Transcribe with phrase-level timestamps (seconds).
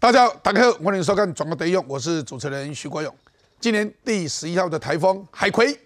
[0.00, 3.14] 大家好，大家好，欢迎收看《转个得用》，我是主持人徐国勇。
[3.60, 5.78] 今年第十一号的台风海葵，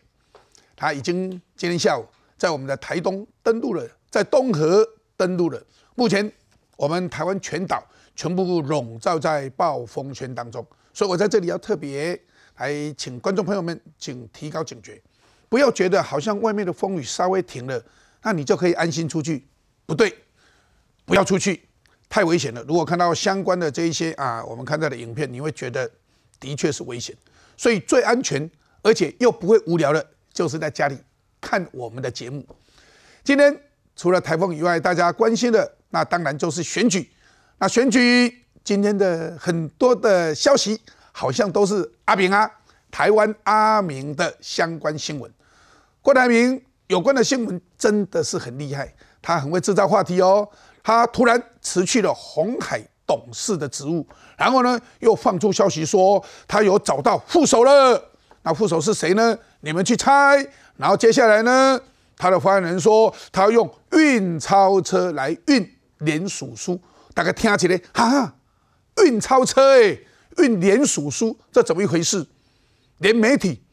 [0.77, 2.07] 它已经今天下午
[2.39, 5.61] 在我们的台东登陆了，在东河登陆了。
[5.97, 6.33] 目前
[6.77, 12.17] 我们台湾全岛全部笼罩在暴风圈当中，所以我在这里要特别
[12.59, 15.03] 来请观众朋友们，请提高警觉，
[15.49, 17.83] 不要觉得好像外面的风雨稍微停了，
[18.23, 19.45] 那你就可以安心出去。
[19.85, 20.17] 不对，
[21.05, 21.69] 不要出去。
[22.15, 22.63] 太危险了！
[22.63, 25.91] 如果看到相关的这一些啊，我们看到的影片，你会觉得
[26.39, 27.13] 的确是危险。
[27.57, 28.49] 所以最安全，
[28.83, 30.97] 而且又不会无聊的，就是在家里
[31.41, 32.47] 看我们的节目。
[33.25, 33.61] 今天
[33.97, 37.11] 除了台风以外，大家关心的那当然就是选举。
[37.59, 42.49] 那选举今天的很多的消息，好像都是阿明啊，
[42.93, 45.29] 台湾阿明的相关新闻。
[46.01, 50.49] 郭台铭有关的新闻真的是很厉害，他很会制造话题哦。
[50.85, 54.07] 他突然辞去了红海董事的职务，
[54.37, 58.11] 然后呢，又放出消息说他有找到副手了。
[58.43, 59.37] 那副手是谁呢？
[59.61, 60.47] 你们去猜。
[60.77, 61.81] 然后接下来呢，
[62.19, 66.79] 他的发言人说他要用运钞车来运联署书。
[67.15, 68.35] 大家听起来，哈哈，
[69.03, 69.99] 运钞车哎，
[70.37, 72.27] 运联署书，这怎么一回事？
[72.99, 73.65] 连媒体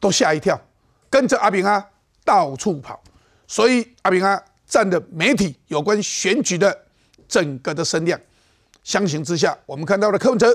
[0.00, 0.60] 都吓一跳，
[1.08, 1.90] 跟着阿炳啊
[2.24, 3.00] 到处跑。
[3.46, 4.42] 所以阿炳啊。
[4.74, 6.76] 占的媒体有关选举的
[7.28, 8.20] 整个的声量，
[8.82, 10.52] 相形之下，我们看到了柯文哲，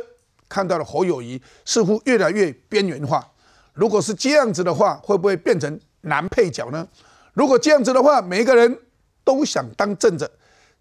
[0.49, 3.25] 看到了侯友谊，似乎越来越边缘化。
[3.71, 6.85] 如果是这样子的话，会不会变成男配角呢？
[7.31, 8.77] 如果这样子的话，每一个人
[9.23, 10.29] 都想当正着，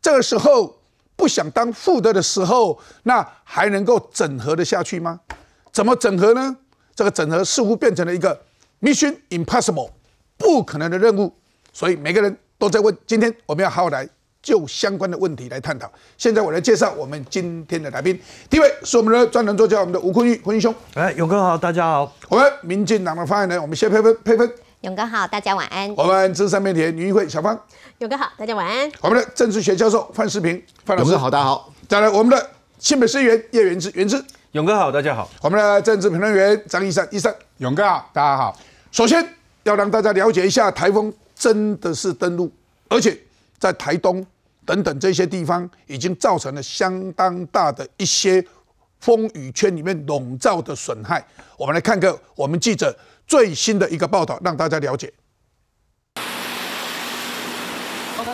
[0.03, 0.77] 这个时候
[1.15, 5.21] 不想当副的的时候，那还能够整合的下去吗？
[5.71, 6.57] 怎么整合呢？
[6.93, 8.43] 这个整合似乎变成了一个
[8.81, 9.93] mission impossible，
[10.37, 11.33] 不可能的任务。
[11.73, 12.37] 所以每个人。
[12.59, 14.07] 都在问，今天我们要好好来
[14.43, 15.89] 就相关的问题来探讨。
[16.17, 20.75] 现在我来介绍我们今天的来宾，第一位是我们的专栏作家，我们的吴坤玉，坤玉兄。
[20.95, 22.13] 哎，勇哥好，大家好。
[22.29, 24.53] 我们民进党的发言人，我们谢佩芬，佩芬。
[24.81, 25.93] 勇哥好，大家晚安。
[25.97, 27.57] 我们资深媒体女议会小芳。
[27.99, 28.91] 勇哥好，大家晚安。
[29.03, 31.73] 我们的政治学教授范世平，范老师好，大家好。
[31.89, 32.51] 再来我们的
[32.81, 34.21] 新北市议员叶元之，元之。
[34.53, 35.31] 勇哥好，大家好。
[35.43, 37.33] 我们的政治评论员张一山，一山。
[37.59, 38.57] 勇哥好，大家好。
[38.91, 39.25] 首先
[39.63, 42.53] 要让大家了解一下，台风真的是登陆，
[42.89, 43.17] 而且。
[43.61, 44.25] 在台东
[44.65, 48.41] 等等这些地方，已经造成了相当大的一些
[49.01, 51.27] 风雨圈里面笼罩的损害。
[51.57, 52.97] 我们来看个我们记者
[53.27, 55.13] 最新的一个报道，让大家了解。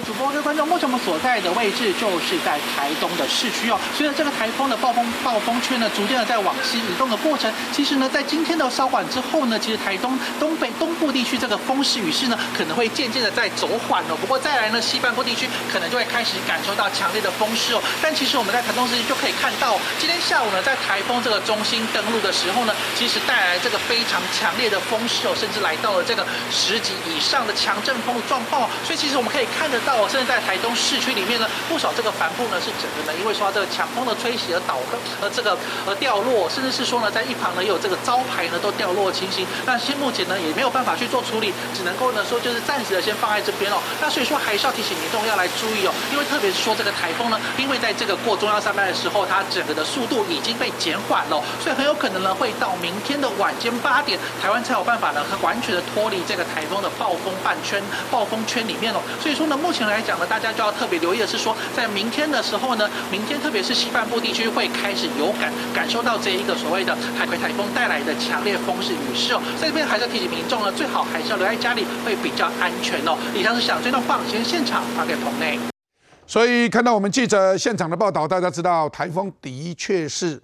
[0.04, 3.80] 主播各位观众，目前我们所在的位置就是在台东的市区哦。
[3.96, 14.16] 随着这个台风的暴风暴风圈呢，逐渐的在往西移动的过程，其实呢，在今天的稍晚之后呢，其实台东东北东部地区这个风势雨势呢，可能会渐渐的在走缓哦。
[14.20, 17.80] 不过再来呢，西半部地区可能就会开始感受到强烈的风势哦。
[18.02, 28.68] 但其实我们在台东市区就可以看到，今天下午呢，在台风这个中心登陆的时候呢，其实带来这个非常强烈的风势哦，甚至来到了这个十级以上的强阵风的状况。
[28.84, 29.93] 所以其实我们可以看得到。
[29.94, 35.56] 哦，甚至在台东市区里面呢，不少这个帆布呢是整个呢，因为说这个强风的吹袭而倒和而这个
[35.86, 39.46] 而掉落，甚至是说呢，在一旁呢也有这个招牌呢都掉落的情形。
[39.64, 43.78] 那现目前呢也没有办法去做处理，只能够呢说就是暂时的先放在这边哦。
[44.02, 57.80] 那所以说还是要提醒民众要来注意哦，因为特别是说这个台风呢，因为在这个过中央山脉的时候，它整个的速度已经被减缓了，所以很有可能呢会到明天的晚间八点，台湾才有办法呢完全的脱离这个台风的暴风半圈、
[58.10, 58.98] 暴风圈里面哦。
[59.22, 59.83] 所以说呢，目前。
[59.86, 73.16] 来讲呢，大家就要特别留意的是说，在明天的时候呢，明天特别是西半部地区会开始有感感受到这一个所谓的海葵台风带来的强烈风势雨势哦，在这边还是要提醒民众呢，最好还是要留在家里会比较安全哦。
[73.34, 75.58] 以上是想这段放，先现场发给棚内。
[76.26, 80.42] 所以看到我们记者现场的报道，大家知道台风的确是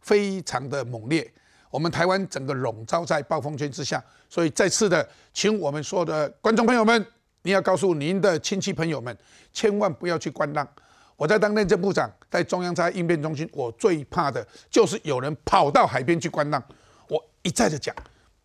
[0.00, 1.32] 非常的猛烈，
[1.70, 7.06] 我们台湾整个笼罩在暴风圈之下，所以再次的请我们所有的观众朋友们。
[7.44, 9.14] 你要告诉您的亲戚朋友们，
[9.52, 10.66] 千万不要去观浪。
[11.14, 16.62] 我在当内政部长，在中央灾害应变中心，我最怕的就是有人跑到海边去观浪。
[17.06, 17.94] 我一再的讲，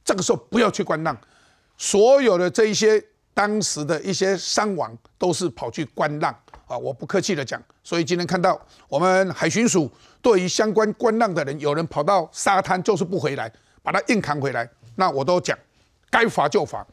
[0.03, 1.17] 这个时候不要去观浪。
[1.77, 3.01] 所有的这一些
[3.33, 6.35] 当时的一些伤亡，都是跑去观浪
[6.67, 6.77] 啊！
[6.77, 7.61] 我不客气的讲。
[7.81, 9.89] 所以今天看到我们海巡署
[10.21, 13.49] 对于相关观浪的人，有人跑到沙滩就是不回来，
[13.81, 15.57] 把他硬扛回来，那我都讲，
[16.09, 16.85] 该罚就罚。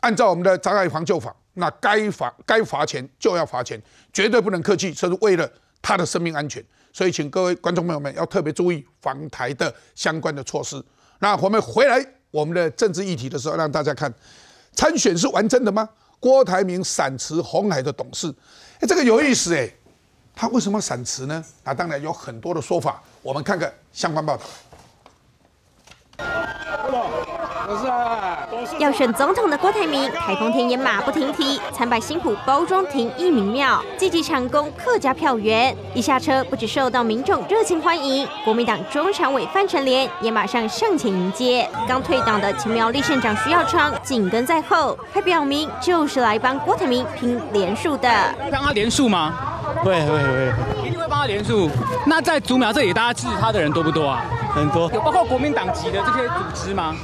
[0.00, 3.80] 按照我们的《灾害防救法》，那该罚该罚钱就要罚钱，
[4.12, 5.50] 绝对不能客气，这是为了
[5.80, 6.64] 他的生命安全。
[6.92, 10.82] 所以，请各位观众朋友们要特别注意防台的相关的措施。
[11.18, 14.12] 那我们回来我们的政治议题的时候，让大家看
[14.74, 15.88] 参选是完整的吗？
[16.18, 18.34] 郭台铭闪辞红海的董事，
[18.80, 19.70] 哎，这个有意思哎。
[20.38, 21.42] 他为什么闪辞呢？
[21.64, 24.44] 那当然有很多的说法，我们看看相关报道。
[28.78, 35.76] 要选总统的郭台铭，台风天也马不停蹄，参拜新埔包装亭一民庙，积极抢攻客家票源。
[35.94, 41.68] 一下车，不止受到民众热情欢迎，国民党中常委范成廉也马上上前迎接。
[41.88, 48.08] 刚退党的前苗栗县长徐耀昌紧跟在后，还表明就是来帮郭台铭拼连数的。
[48.52, 49.34] 帮他连数吗？
[49.82, 50.52] 会会会，
[50.86, 51.68] 一定会帮他连数。
[52.04, 54.22] 那在竹苗这里，大家支持他的人多不多啊？
[54.56, 56.96] 很多，有包括国民党籍的这些组织吗？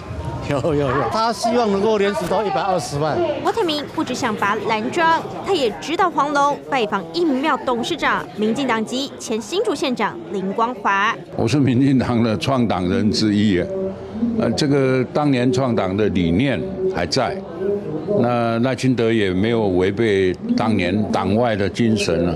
[0.49, 3.15] 有有有，他希望能够连署到一百二十万。
[3.43, 11.15] 郭台铭不只想拔蓝庄，他也指导黄龙拜访义民庙董事长、民进党籍前新竹县长林光华。
[11.37, 13.67] 我是民进党的创党人之一啊，
[14.41, 16.59] 呃，这个当年创党的理念
[16.95, 17.37] 还在，
[18.19, 22.35] 那赖清德也没有违背当年党外的精神啊，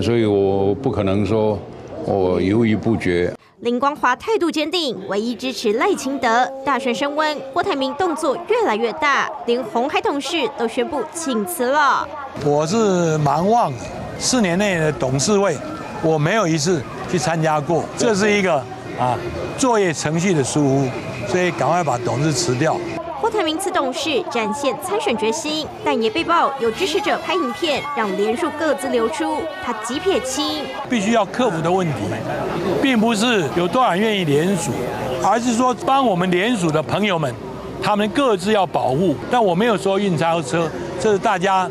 [0.00, 1.58] 所以我不可能说
[2.06, 3.30] 我犹豫不决。
[3.60, 6.50] 林光华态度坚定，唯一支持赖清德。
[6.64, 12.08] 大选升温，郭台铭动作越来越大，连红海董事都宣布请辞了。
[12.42, 13.70] 我是蛮旺，
[14.18, 15.58] 四年内的董事会，
[16.02, 18.54] 我没有一次去参加过，这是一个
[18.98, 19.18] 啊
[19.58, 20.88] 作业程序的疏忽，
[21.28, 22.74] 所以赶快把董事辞掉。
[23.20, 31.98] 郭台铭此董事展现参选决心，但也被曝有支持者拍影片让连署各自流出，他急撇清，必须要克服的问题，
[32.80, 34.70] 并不是有多少人愿意连署，
[35.22, 37.32] 而是说帮我们连署的朋友们，
[37.82, 39.14] 他们各自要保护。
[39.30, 40.66] 但我没有说运钞车，
[40.98, 41.68] 这是大家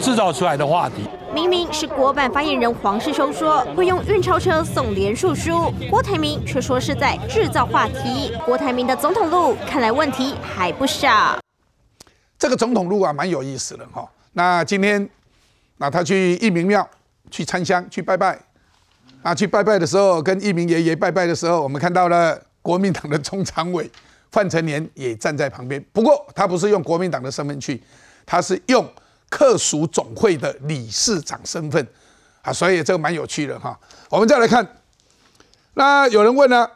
[0.00, 1.04] 制造出来的话题。
[1.32, 8.32] 明明是国版发言人黄世修说会用运钞车送连署书，郭台铭却说是在制造话题。
[8.44, 11.38] 郭台铭的总统路看来问题还不少。
[12.36, 14.08] 这个总统路啊，蛮有意思的哈。
[14.32, 15.08] 那今天，
[15.76, 16.88] 那他去义民庙
[17.30, 18.36] 去参香去拜拜，
[19.22, 23.88] 啊，去拜拜的时候，跟义民爷爷拜拜的时候，我们看到了国民党的中常委
[24.32, 25.80] 范成年也站在旁边。
[25.92, 27.80] 不过他不是用国民党的身份去，
[28.26, 28.84] 他是用。
[29.30, 31.86] 客属总会的理事长身份
[32.42, 33.78] 啊，所以这个蛮有趣的哈。
[34.10, 34.66] 我们再来看，
[35.74, 36.68] 那有人问呢，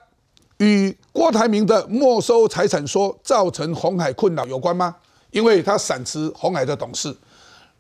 [0.59, 4.95] 与郭台铭的没收财产说造成红海困扰有关吗？
[5.33, 7.15] 因为他闪辞红海的董事。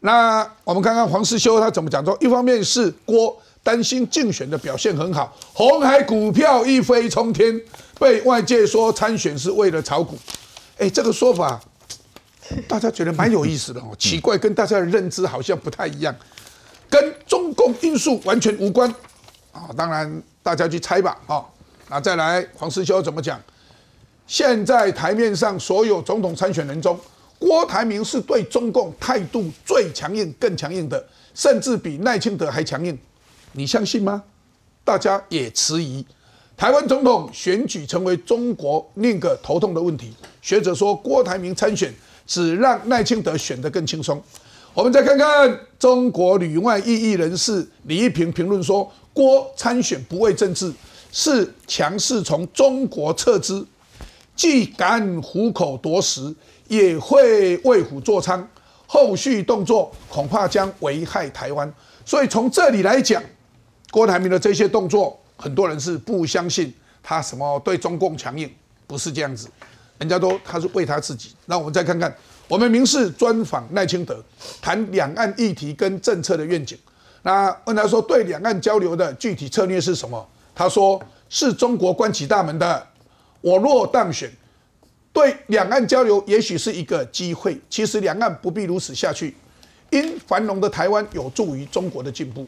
[0.00, 7.58] 那我们看看黄世修他怎么讲说，一方面是郭担心竞选的表现很好，红海股票一飞冲天，
[7.98, 10.18] 被外界说参选是为了炒股。
[10.78, 11.60] 哎，这个说法。
[12.68, 16.14] 大家觉得蛮有意思的哦，奇怪，跟大家的认知好像不太一样，
[16.90, 18.88] 跟中共因素完全无关
[19.52, 19.70] 啊。
[19.76, 21.44] 当然，大家去猜吧啊。
[21.88, 23.40] 那再来，黄世修怎么讲？
[24.26, 26.98] 现在台面上所有总统参选人中，
[27.38, 31.02] 郭台铭是对中共态度最强硬、更强硬的，
[31.34, 32.98] 甚至比赖清德还强硬。
[33.52, 34.22] 你相信吗？
[34.82, 36.04] 大家也迟疑。
[36.56, 40.14] 台湾总统选举成为中国另一个头痛的问题。
[40.40, 41.92] 学者说，郭台铭参选。
[42.26, 44.22] 只让赖清德选得更轻松。
[44.72, 50.72] 我们再看看中国旅外异议人士李一平评论说：“郭参选不为政治，
[51.12, 53.64] 是强势从中国撤资，
[54.34, 56.34] 既敢虎口夺食，
[56.66, 58.44] 也会为虎作伥，
[58.86, 61.72] 后续动作恐怕将危害台湾。”
[62.04, 63.22] 所以从这里来讲，
[63.92, 68.50] 郭台铭的这些动作，很多人是不相信他什么对中共强硬，
[68.88, 69.48] 不是这样子。
[69.98, 72.14] 人家都他是为他自己，那我们再看看，
[72.48, 74.22] 我们民事专访赖清德，
[74.60, 76.78] 谈两岸议题跟政策的愿景。
[77.22, 80.28] 那问他说对两岸交流的具体策略是什么？
[80.54, 82.86] 他说是中国关起大门的。
[83.40, 84.30] 我若当选，
[85.12, 87.60] 对两岸交流也许是一个机会。
[87.70, 89.36] 其实两岸不必如此下去，
[89.90, 92.46] 因繁荣的台湾有助于中国的进步。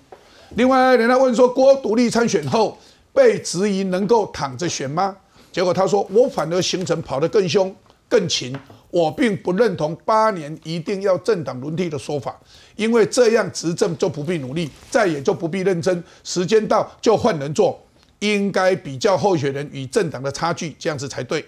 [0.56, 2.78] 另外，人家问说郭独立参选后
[3.12, 5.16] 被质疑能够躺着选吗？
[5.56, 7.74] 结果他说：“我反而行程跑得更凶、
[8.10, 8.54] 更勤。
[8.90, 12.38] 我并不认同八年一定要政党轮替的说法，
[12.76, 16.04] 因为这样执政就不必努力，再也就不必认真。
[16.22, 17.82] 时间到就换人做，
[18.18, 21.42] 应该比较候选人与政党的差距，这样子才对。”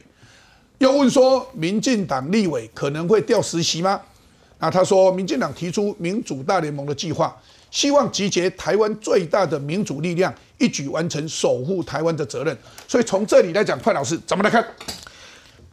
[0.79, 4.01] 又问说：“民进党立委可能会调实习吗？”
[4.59, 7.37] 那他说：“民进党提出民主大联盟的计划。”
[7.71, 12.57] 希望集结台湾最大的民主力量，一举完成守护台湾的责任。
[12.87, 14.65] 所以从这里来讲，范老师怎么来看？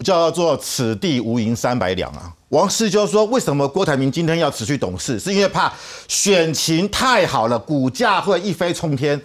[0.04, 2.30] 叫做“此地无银三百两”啊！
[2.50, 5.18] 王世修说：“为什么郭台铭今天要辞去董事？
[5.18, 5.72] 是因为怕
[6.10, 9.20] 选情太好了，股价会一飞冲天。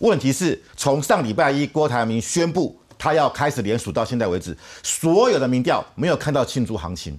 [0.00, 7.16] 问题是，从上礼拜一郭台铭宣布他要开始联署到现在为止，所有的民调没有看到庆祝行情，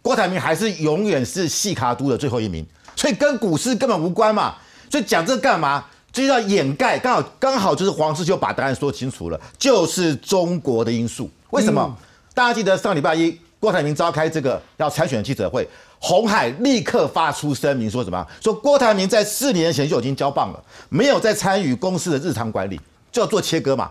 [0.00, 4.56] 郭台铭还是永远是细卡都的最后一名。”所以跟股市根本无关嘛，
[4.90, 5.84] 所以讲这干嘛？
[6.12, 11.30] 这就要掩盖，刚好刚好就是黄世修把答案说清楚了，就是中国的因素。
[11.50, 11.94] 为什么？
[12.32, 18.26] 大家记得上礼拜一郭台铭召开这个要参选的记者会，红海立刻发出声明说什么？
[18.42, 22.80] 说郭台铭在四年前就已经交棒了，没有再参与公司的日常管理，
[23.12, 23.90] 就要做切割嘛，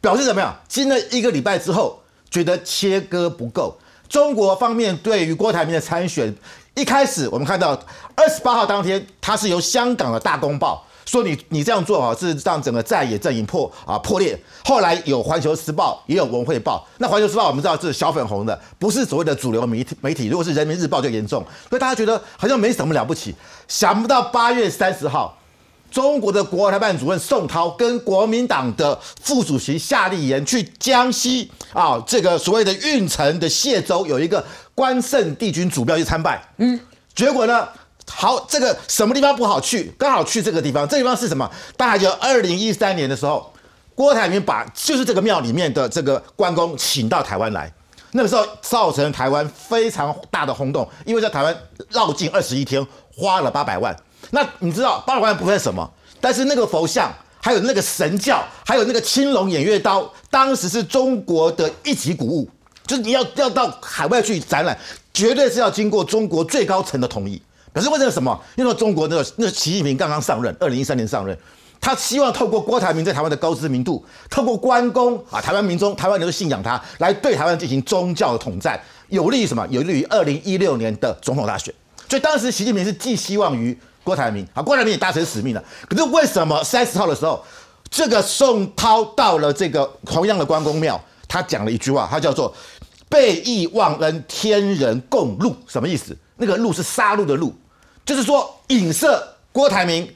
[0.00, 0.56] 表示怎么样？
[0.66, 3.76] 经了一个礼拜之后，觉得切割不够。
[4.08, 6.34] 中国方面对于郭台铭的参选，
[6.76, 7.70] 一开始我们看到
[8.14, 14.38] 二十八号当天，他是由香港的大公报说你你这样做啊，是让整个在野阵营破啊破裂。
[14.62, 16.86] 后来有环球时报，也有文汇报。
[16.98, 20.26] 那环球时报我们知道是小粉红的，不是所谓的主流媒体媒体。
[20.26, 23.34] 如果是人民日报就严重，所以大家觉得好像没什么了不起。
[23.66, 25.34] 想不到八月三十号。
[25.88, 34.44] 中国的国台办主任宋涛跟国民党的副主席夏立言去江西啊，这个所谓的运城的谢州有一个
[34.76, 36.78] 关圣帝君主庙去参拜，嗯，
[37.14, 37.66] 结果呢，
[38.08, 41.50] 好，这个什么地方不好去，刚好去这个地方，这地方是什么？
[41.78, 43.50] 大概就二零一三年的时候，
[43.94, 47.72] 郭台铭把就是这个庙里面的这个关公请到台湾来，
[48.12, 51.56] 那个时候造成台湾非常大的轰动，因为在台湾
[51.88, 53.96] 绕境二十一天，花了八百万。
[54.30, 55.90] 那你知道八百万不算什么？
[56.20, 62.50] 但是那个佛像，还有那个神教，还有那个青龙偃月刀，当时是中国的一级古物，
[62.86, 64.78] 就是你要要到海外去展览，
[65.12, 67.40] 绝对是要经过中国最高层的同意。
[67.74, 68.40] 可是为了什么？
[68.56, 71.36] 因为中国那个那个习近平刚刚上任，二零一三年上任，
[71.80, 79.66] 他希望透过郭台铭在台湾的高知名度，透过关公啊，台湾民众、台湾人都信仰他，来对台湾进行宗教的统战，有利于什么？
[79.68, 81.74] 有利于二零一六年的总统大选。
[82.08, 83.78] 所以当时习近平是寄希望于。
[84.06, 85.60] 郭台铭啊，郭台铭也达成使命了。
[85.88, 87.44] 可是为什么三十号的时候，
[87.90, 92.54] 这个宋涛到了这个同样的关公庙，他讲了一句话，他叫做
[93.08, 96.16] “背义忘恩，天人共戮”，什么意思？
[96.36, 97.52] 那个“戮”是杀戮的“戮”，
[98.04, 99.22] 就是说影射
[99.52, 100.08] 郭台铭。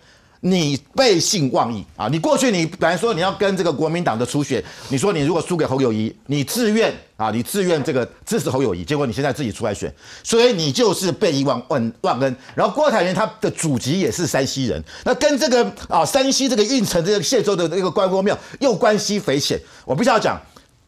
[0.43, 2.09] 你背信忘义啊！
[2.09, 9.95] 你过去你本来说你要跟这个国民党的初选，你说你如果输给侯友谊，你自愿啊，你自愿这个支持侯友谊，结果你现在自己出来选，
[10.25, 12.37] 所以你就是背义忘忘忘恩。
[12.55, 19.61] 然后郭台铭他的祖籍也是山西人，那跟这个啊山西这个运城这个谢州的那个关公庙又关系匪浅。
[19.85, 20.41] 我必须要讲，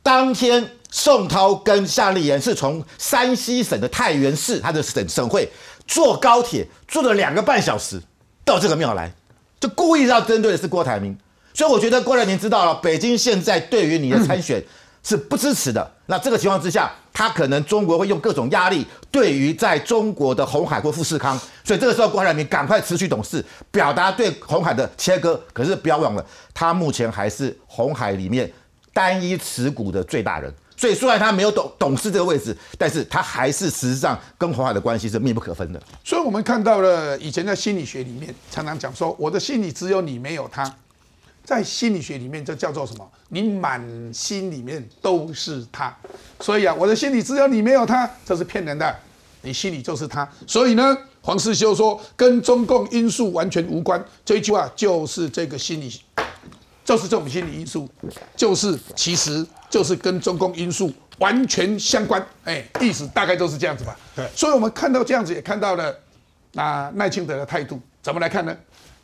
[0.03, 5.51] 当天宋涛跟夏立言是从山西省的太原市他的省省会
[5.89, 8.01] 坐高铁坐了两个半小时
[8.45, 9.13] 到这个庙来。
[9.59, 11.17] 就故意要针对的是郭台铭，
[11.55, 14.61] 所以我觉得郭台铭知道了，北京现在对于你的参选
[15.05, 15.89] 是不支持的。
[16.07, 25.41] 那这个情况之下，他可能中国会用各种压力，对于在中国的红海或富士康，所以这个时候郭台铭赶快辞去董事，表达对红海的切割。
[25.53, 28.53] 可是不要忘了，他目前还是红海里面
[28.93, 30.53] 单一持股的最大人。
[30.83, 35.81] 所以虽然他没有董董事这个位置，但是他还是实际上跟红海的关系是密不可分的。
[36.03, 40.69] 所以我们看到了以前在心理学里面常常讲说，我的心里只有你没有他，
[41.45, 43.09] 在心理学里面这叫做什么？
[43.29, 43.81] 你满
[44.13, 45.97] 心里面都是他。
[46.41, 48.93] 所以啊，我的心里只有你没有他，这是骗人的。
[49.43, 50.29] 你心里就是他。
[50.49, 56.03] 所以呢，黄世修说跟中共因素完全无关，这一句话就是这个心理。
[56.85, 57.89] 就是这种心理因素，
[58.35, 63.97] 就是其实就是跟中共因素完全相关，哎，意思大概就是这样子吧。
[64.15, 65.99] 对，所以我们看到这样子，也看到了
[66.53, 68.55] 那赖清德的态度，怎么来看呢？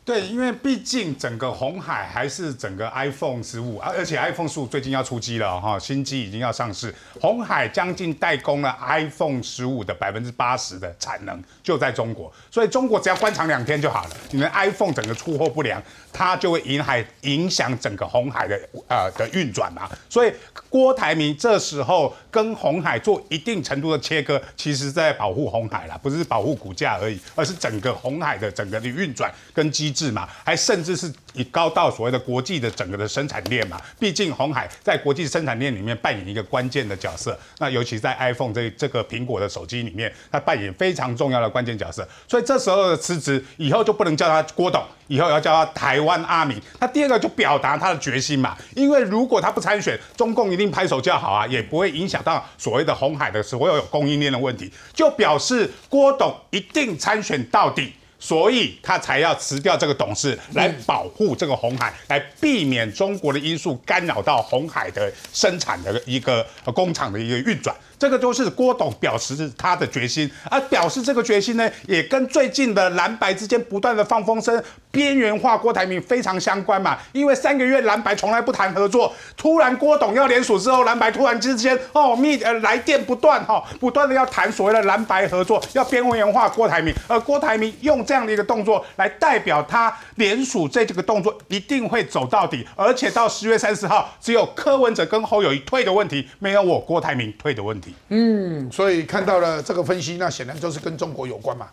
[0.09, 6.91] 对，因为毕竟整个红海还是整个 iPhone 十五，而而且 iPhone 十五最近要出机了哈，新机已经要上市。
[7.21, 14.09] 红海将近代工了 iPhone 十五的百分之八十的产能就在中国，所以中国只要关厂两天就好了。
[14.31, 15.79] 你们 iPhone 整个出货不良，
[16.11, 19.87] 它就会影海影响整个红海的呃的运转嘛。
[20.09, 20.33] 所以
[20.69, 29.89] 郭台铭这时候跟红海做一定程度的切割，其实在保护红海啦，不是保护股价而已，而是整个红海的整个的运转跟机。
[29.89, 30.29] 制嘛？
[30.45, 33.81] 还甚至是以高到所谓的国际的整个的生产链嘛？
[33.99, 37.37] 毕竟红海在国际生产链里面扮演一个关键的角色。
[37.57, 42.07] 那尤其在 iPhone 这这个苹果的手机里面，它扮演非常重要的关键角色。
[42.27, 46.61] 所以这时候的辞职，以后就不能叫他郭董，以后要叫他台湾阿明。
[46.79, 48.55] 他第二个就表达他的决心嘛。
[48.75, 54.71] 因为如果他不参选，中共一定拍手叫好啊，也不会影响到所谓的红海的所有供应链的问题。
[54.93, 57.93] 就表示郭董一定参选到底。
[58.19, 66.45] 所以他才要辞掉这个董事，来保护这个红海，来避免中国的因素干扰到红海的生产的一个
[66.75, 67.75] 工厂的一个运转。
[67.97, 97.93] 这个都是郭董表示他的决心，而表示这个决心呢，也跟最近的蓝白之间不断的放风声，边缘化郭台铭非常相关嘛，因为三个月蓝白从来不谈合作，突然郭董要联署之后，蓝白突然之间哦密呃来电不断哈，不断的要谈所谓的蓝白合作，要边缘化郭台铭，而郭台铭用这样的一个动作来代表他联署这这个动作一定会走到底，而且到十月三十号，只有柯文哲跟侯友谊退的问题，没有我郭台铭退的问题。
[98.07, 101.67] 嗯，所以看到了这个分析，那显然就是跟中国有关嘛。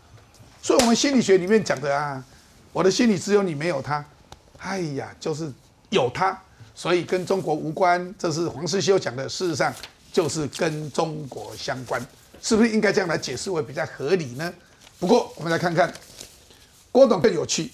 [0.60, 2.22] 所以我们心理学里面讲的啊。
[2.74, 4.04] 我的心里只有你没有他，
[4.58, 5.50] 哎呀，就是
[5.88, 6.38] 有他，
[6.74, 8.14] 所以跟中国无关。
[8.18, 9.72] 这是黄世修讲的，事实上
[10.12, 11.98] 就是跟中国相关，
[12.42, 14.52] 是不是应该这样来解释为比较合理呢？
[14.98, 15.90] 不过我们来看看
[16.96, 17.70] 郭董更有趣，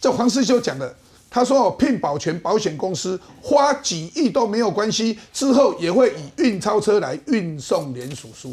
[0.00, 0.94] 这黄世修讲的，
[1.28, 8.48] 他说聘保全保险公司花几亿都没有关系，之后也会以运钞车来运送联署书，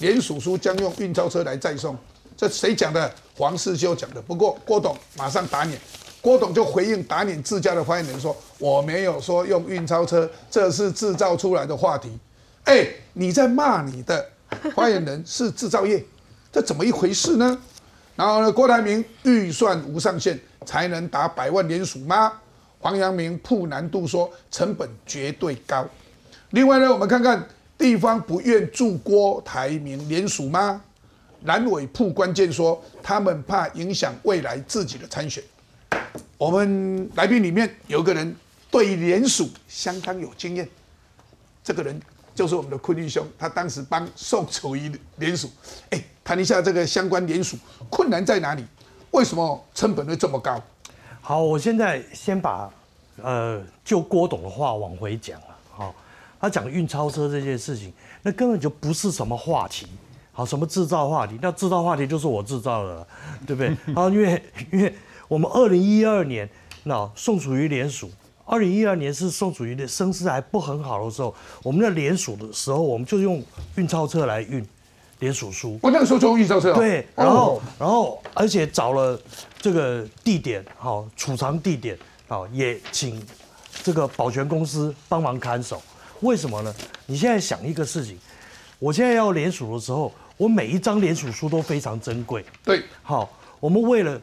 [0.00, 1.96] 联署书将用运钞车来再送。
[2.36, 3.10] 这谁讲的？
[3.34, 4.20] 黄世修讲的。
[4.20, 5.80] 不过郭董马上打脸，
[6.20, 12.10] 郭董就回应打脸自家的发言人说：“我没有说用运钞车，这是制造出来的话题。”
[12.64, 14.28] 哎，你在骂你的
[14.74, 16.04] 发言人是制造业，
[16.52, 17.58] 这怎么一回事呢？
[18.14, 22.32] 然后呢，郭台铭预算无上限，才能打百万联署吗？
[22.78, 25.86] 黄阳明铺难度说成本绝对高。
[26.50, 27.46] 另外呢，我们看看
[27.78, 30.82] 地方不愿助郭台铭联署吗？
[31.44, 35.42] 蓝委铺关键说，他们怕影响未来自己的参选。
[36.36, 38.36] 我们来宾里面有个人
[38.70, 40.68] 对联署相当有经验，
[41.64, 42.00] 这个人
[42.34, 45.50] 就是我们的坤玉兄，他当时帮宋楚瑜联署。
[45.90, 47.56] 哎，谈一下这个相关联署
[47.90, 48.64] 困难在哪里？
[49.10, 50.60] 为什么成本会这么高？
[51.20, 52.70] 好，我现在先把
[53.22, 55.46] 呃就郭董的话往回讲了。
[55.70, 55.94] 好，
[56.40, 59.86] 他讲运钞车这件事情，那根本就不是什么话题。
[60.32, 61.38] 好，什么制造话题？
[61.42, 63.06] 那制造话题就是我制造的，
[63.46, 63.68] 对不对？
[63.94, 64.94] 啊，因为因为
[65.28, 66.48] 我们二零一二年
[66.84, 68.10] 那宋楚瑜联署，
[68.46, 73.44] 二零一二年是宋楚瑜的声势还不很好的时候，我们的联署的时候，我们就用
[73.76, 74.66] 运钞车来运
[75.22, 75.78] 联署书。
[75.80, 76.74] 我那个时候就用运钞车。
[76.74, 79.18] 对，然后然后而且找了
[79.58, 81.96] 这个地点，好储藏地点，
[82.28, 83.24] 好也请
[83.82, 85.80] 这个保全公司帮忙看守。
[86.20, 86.74] 为什么呢？
[87.06, 88.18] 你现在想一个事情，
[88.78, 90.12] 我现在要联署的时候。
[90.38, 92.44] 我每一张联署书都非常珍贵。
[92.64, 94.20] 对，好，我们为了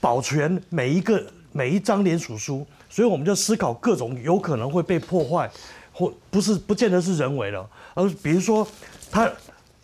[0.00, 5.50] 保全每一个每一张联署书，所以我们就思考各种有可能会被破坏，
[5.92, 8.66] 或不是不见得是人为的，而比如说，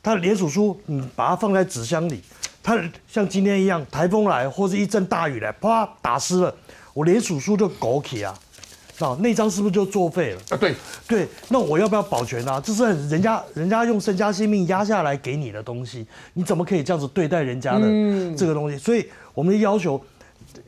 [0.03, 2.21] 它的联署书，你把它放在纸箱里，
[2.63, 6.55] 它像今天一样，台风来或者一阵大雨来，啪打湿了，
[6.93, 8.37] 我联署书就狗起啊。
[8.99, 10.57] 那那张是不是就作废了啊？
[10.57, 10.75] 对
[11.09, 12.61] 对，那我要不要保全啊？
[12.61, 17.87] 这是人家人家用身家性命压下来给你的东西，你怎么可以这样子对待人家的
[18.37, 18.79] 这个东西？
[18.79, 20.01] 所以我们要求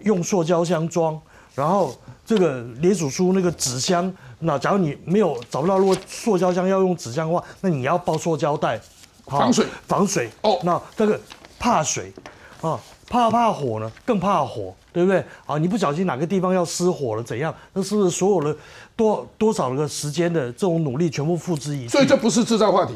[0.02, 1.20] 用塑胶箱装，
[1.54, 1.94] 然后
[2.24, 8.80] 这个联署书那个纸箱，那假如你没有找不到，如果塑胶箱要用纸箱的话，那你要包塑胶袋，
[9.26, 10.58] 防水防水哦。
[10.62, 11.20] 那这个
[11.58, 12.12] 怕水
[12.60, 12.80] 啊。
[13.06, 15.22] 怕怕火呢，更怕火，对不对？
[15.44, 17.54] 啊，你不小心哪个地方要失火了，怎样？
[17.74, 18.56] 那是不是所有的
[18.96, 21.86] 多多少个时间的这种努力全部付之一？
[21.86, 22.94] 所以这不是制造话题，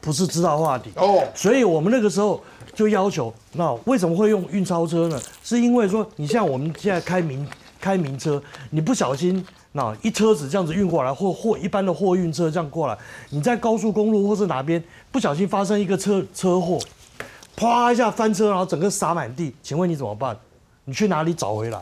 [0.00, 1.22] 不是制造话题哦。
[1.34, 2.42] 所以我们那个时候
[2.74, 5.20] 就要求，那为什么会用运钞车呢？
[5.44, 7.46] 是因为说，你像我们现在开名
[7.78, 12.98] 开民车，你不小心那一车子这样子运过来，或或一般的货运车这样过来，
[13.30, 14.82] 你在高速公路或是哪边
[15.12, 16.80] 不小心发生一个车车祸。
[17.54, 20.34] 啪一下翻车，然后整个洒满地，请问你怎么办？
[20.86, 21.80] 你去哪里找回来？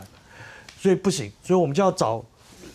[0.79, 2.21] 所以不行，所以我们就要找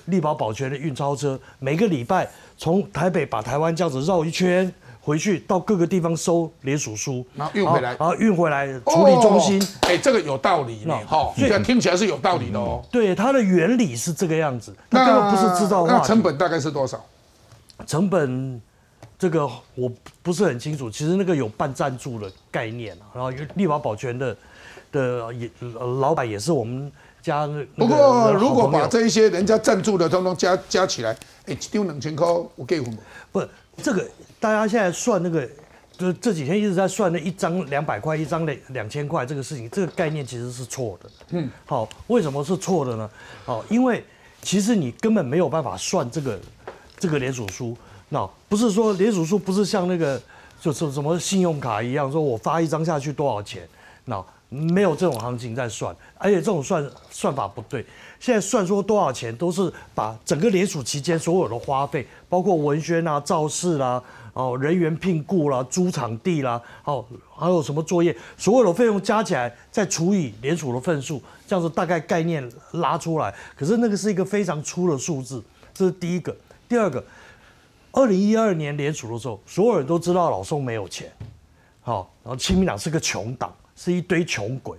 [0.06, 9.62] 力保保全的运钞车，每个礼拜从台北把台湾这样子绕一圈回去，到各个地方收联署书，然后运回来，然后运回来处理中心。
[9.82, 12.82] 哎，这个有道理呢，哈，这样听起来是有道理的哦。
[12.90, 15.86] 对，它的原理是这个样子，那根本不是制造。
[15.86, 17.04] 那成本大概是多少？
[17.86, 18.62] 成本。
[19.18, 19.90] 这个我
[20.22, 24.36] 不是很清楚，其实那个有办赞助的概念然后立宝保全的
[24.92, 25.50] 的也
[26.00, 27.48] 老板也是我们家。
[27.78, 32.92] 不过如果把这一些人家赞助的通通加加起来，哎，丢两千块我给付
[33.32, 33.42] 不，
[33.82, 34.06] 这个
[34.38, 35.48] 大家现在算那个，
[35.98, 41.10] 就这几天一直在算那一张两百块，一张两两千块这个事情，这个概念其实是错的。
[41.30, 43.10] 嗯，好，为什么是错的呢？
[43.46, 44.04] 好，因为
[44.42, 46.38] 其实你根本没有办法算这个
[47.00, 47.78] 这个联署书。
[48.16, 50.22] 那不是说联署书不是像那个
[50.62, 53.68] 就是什么信用卡一样，说我发一张下去多少钱？
[54.06, 57.86] 那没有这种行情在算，而且这种算算法不对。
[58.18, 64.02] 现在算说多少钱，都是把整个联署期间所有的花费，包括文宣啊、造势啦、
[64.32, 67.04] 哦人员聘雇啦、租场地啦，哦
[67.36, 73.36] 还有什么作业，所有的费用加起来再除以联署的份数，这样子大概概念拉出来。
[73.58, 76.34] 可是那个是一个非常粗的数字，这是第一个。
[76.68, 77.04] 第二个，
[77.96, 81.10] 二零一二年联署的时候，所有人都知道老宋没有钱，
[81.82, 84.78] 好，然后亲民党是个穷党，是一堆穷鬼。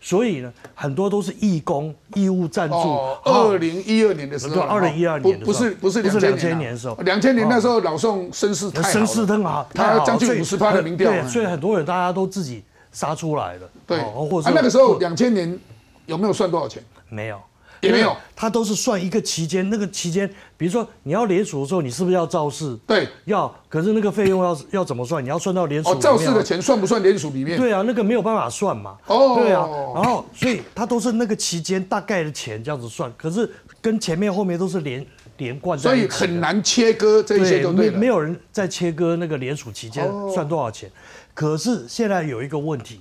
[0.00, 2.76] 所以呢，很多都是义工、义务赞助。
[3.24, 13.68] 二零一二年的时候，二零一二年不是不是不是两千年的时候，两千年那时候老宋声势太好，声势很好，他将近五十趴的民调，对所以很多人大家都自己杀出来了。
[13.86, 15.58] 对，或者那个时候两千年
[16.06, 16.80] 有没有算多少钱？
[17.08, 17.40] 没有。
[17.80, 22.76] 也没有，他都是算一个期间，那个期间，比如说你要联署的时候，你是不是要造势？
[22.86, 23.54] 对，要。
[23.68, 25.22] 可是那个费用要要怎么算？
[25.22, 25.90] 你要算到联署。
[25.90, 27.58] 哦，造势的钱算不算联署里面？
[27.58, 28.96] 对啊，那个没有办法算嘛。
[29.06, 29.36] 哦。
[29.36, 40.90] 对啊，然后所以他都是那个期间大概的钱这样子算，可是跟前面后面都是连连贯的所以很难切割这些就对没有人在切割那个联署期间算多少钱。
[41.34, 43.00] 可是现在有一个问题，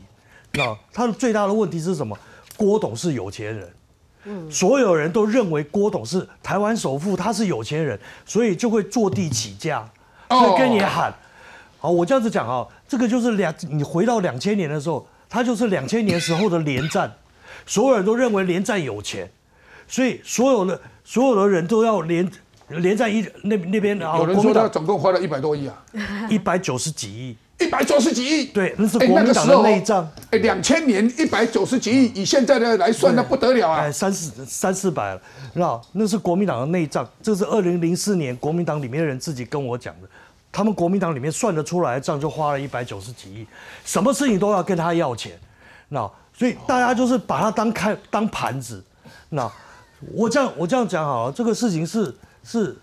[0.54, 2.18] 那他的最大的问题是什么？
[2.56, 3.70] 郭董是有钱人。
[4.50, 9.90] 所有人都认为郭董是台湾首富，他是有钱人，所以就会坐地起价，
[10.30, 11.14] 所以跟你喊。
[11.80, 17.12] 好，我这样子讲啊，这个就是两，你回到两千年的时候，他就是两千年时候的连战，
[17.66, 19.30] 所有人都认为连战有钱，
[19.88, 22.30] 所以所有的所有的人都要连
[22.70, 24.18] 连战一那那边啊。
[24.18, 25.84] 有人说他总共花了一百多亿啊，
[26.30, 27.38] 一百九十几亿。
[27.60, 30.08] 一百九十几亿，对，那是国民党的内账。
[30.30, 33.82] 哎，两千年一百九十几亿，以现在的来算，那不得了啊！
[33.82, 35.22] 哎，三四三四百了，
[35.54, 37.10] 那那是国民党的内账。
[37.22, 40.08] 这是二零零四年国民党里面的人自己跟我讲的，
[40.52, 43.48] 他们国民党里面算得出来的账就花了一百九十几亿，
[43.84, 45.32] 什么事情都要跟他要钱，
[45.90, 46.00] 那
[46.38, 48.84] 所以大家就是把他当开当盘子。
[49.30, 49.52] 那
[50.14, 52.78] 我这样我这样讲好了，这个事情是是。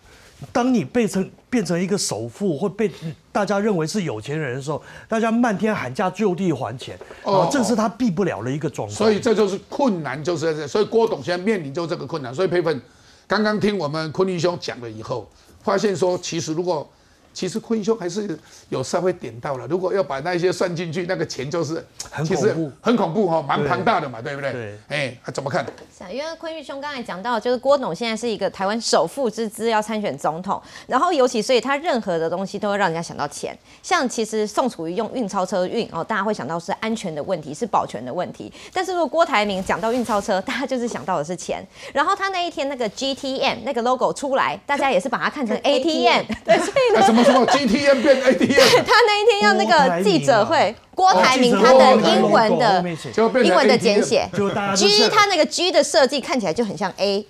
[0.53, 2.91] 当你变成变成一个首富，或被
[3.31, 8.97] 大家认为是有钱人的时候，大家漫天喊价就地还钱，哦，这是他避不了的一个状况。
[8.97, 10.67] 所以这就是困难，就是在这。
[10.67, 12.35] 所以郭董现在面临就这个困难。
[12.35, 12.81] 所以佩芬
[13.27, 15.29] 刚刚听我们坤林兄讲了以后，
[15.63, 16.89] 发现说，其实如果
[17.35, 18.39] 其实坤兄还是
[18.71, 24.53] 有稍微点到了，如果要把那些算进去，那个钱就是很恐怖，很恐怖哈，蛮庞大的嘛，对不对？
[24.53, 25.67] 对，哎，怎么看？
[25.99, 33.57] 是啊，因为坤玉兄刚才讲到，就是郭董现在是一个台湾首富之资，要参选总统，然后尤其所以他任何的东西都会让人家想到钱。
[33.83, 38.53] 像其实宋楚瑜用运钞车运哦，大家会想到是安全的问题，是保全的问题。
[38.73, 41.67] 但是如果郭台铭讲到运钞车，大家就是想到的是钱。
[41.93, 48.85] 然后他那一天那个 GTM 那个 logo 出来，大家也是把它看成 ATM，对，所以呢，什么 GTM 变 ATM？
[48.87, 50.75] 他那一天要那个记者会。
[50.95, 52.85] 郭台铭他的英文的
[53.43, 54.29] 英文的简写
[54.77, 57.27] ，G 他那个 G 的设计看起来就很像 A，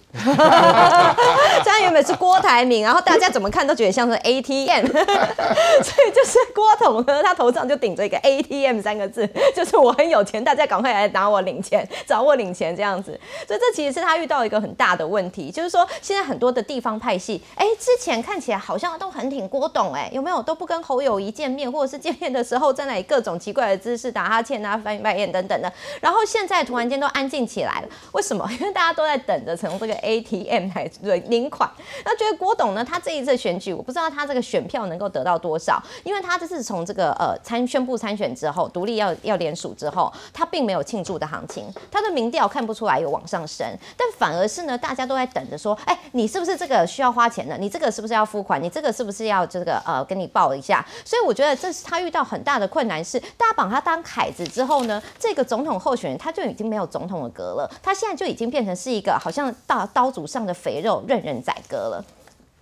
[1.64, 13.18] 这样原本是郭台铭，然后大家怎么看都觉得像是 ATM，所以就是郭董呢，他头上就顶着一个 ATM 三个字，就是我很有钱，大家赶快来拿我领钱，找我领钱这样子。
[13.46, 23.53] 所以这其实是他遇到一个很大的问题，就是说现在很多的地方派系，哎，之前看起来好像都很挺郭董，哎，有没有都不跟侯友谊见面，或者是见面的时候在那里各种奇。
[23.54, 28.46] 怪的姿势，打哈欠啊，翻白眼等等的，然后现在突然间都安静起来了，为什么？
[28.60, 30.90] 因为大家都在等着从这个 ATM 来
[31.28, 31.70] 领款。
[32.04, 47.56] 那觉得郭董呢，他这一次选举，我不知道他这个选票能够得到多少，因为他这是从这个呃参宣布参选之后，独立要要联署之后，他并没有庆祝的行情，他的民调看不出来有往上升，但反而是呢，大家都在等着说，哎，你是不是这个需要花钱的？
[47.56, 48.62] 你这个是不是要付款？
[48.62, 50.84] 你这个是不是要这个呃跟你报一下？
[51.04, 53.20] 所以我觉得这是他遇到很大的困难是。
[53.46, 62.04] 他把他当凯子之后呢，这个总统候选人他就已经没有总统的格了，他现在就已经变成是一个好像大刀俎上的肥肉，任人宰割了。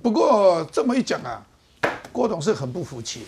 [0.03, 1.41] 不过这么一讲啊，
[2.11, 3.25] 郭董是很不服气。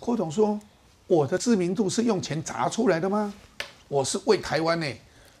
[0.00, 0.58] 郭董说
[1.06, 3.32] ：“我的知名度是用钱砸出来的吗？
[3.86, 4.86] 我是为台湾呢。”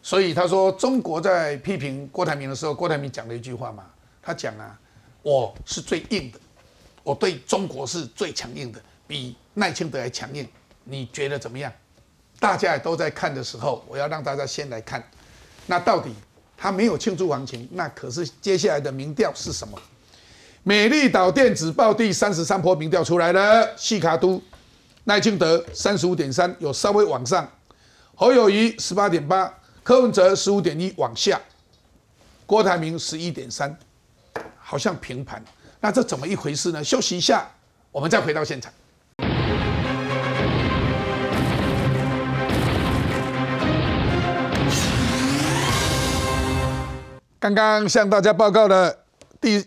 [0.00, 3.84] 所以他说，中国在批评郭台铭的时候，郭台铭讲了一句话嘛，
[4.22, 4.78] 他讲啊
[5.22, 6.38] ：“我是最硬的，
[7.02, 10.46] 我对中国是最强硬的，比赖清德还强硬。”
[10.84, 11.72] 你觉得怎么样？
[12.40, 15.02] 大家也都在看的时候，我要让大家先来看。
[15.66, 16.14] 那到底
[16.56, 17.66] 他没有庆祝行情？
[17.72, 19.78] 那可是接下来的民调是什么？
[20.62, 24.40] 美丽岛电子报第三十三波民调出来了，西卡都
[25.04, 27.44] 赖清德三十五点三，有稍微往上；
[28.14, 31.40] 侯友谊十八点八，柯文哲十五点一往下，
[32.46, 33.74] 郭台铭十一点三，
[34.58, 35.42] 好像平盘。
[35.80, 36.82] 那这怎么一回事呢？
[36.82, 37.46] 休息一下，
[37.92, 38.72] 我们再回到现场。
[47.44, 49.04] 刚刚向大家报告的
[49.38, 49.62] 第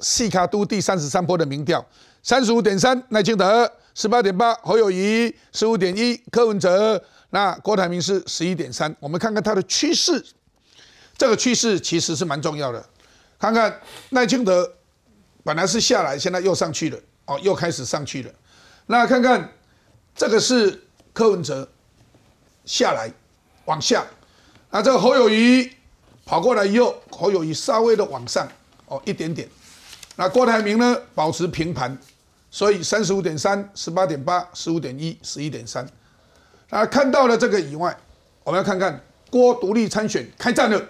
[0.00, 1.86] 细卡都第三十三波的民调，
[2.20, 8.92] 三十五点三赖清德，十八点八侯友谊，十五点一柯文哲，那郭台铭是十一点三。
[8.98, 10.20] 我们看看它的趋势，
[11.16, 12.84] 这个趋势其实是蛮重要的。
[13.38, 13.80] 看看
[14.10, 14.68] 赖清德
[15.44, 18.30] 本来是下来，现在又上去了，哦，又开始上去了。
[18.86, 19.48] 那看看
[20.16, 20.82] 这个是
[21.12, 21.68] 柯文哲
[22.64, 23.08] 下来
[23.66, 24.04] 往下，
[24.72, 25.70] 那这个侯友谊
[26.24, 28.48] 跑过来以后，侯友谊稍微的往上
[28.86, 29.48] 哦一点点。
[30.16, 31.96] 那郭台铭呢保持平盘，
[32.50, 35.86] 所以三十五点三、十八点八、十五点一、十一点三。
[36.70, 37.96] 那看到了这个以外，
[38.44, 40.80] 我们要看看郭独立参选开战了，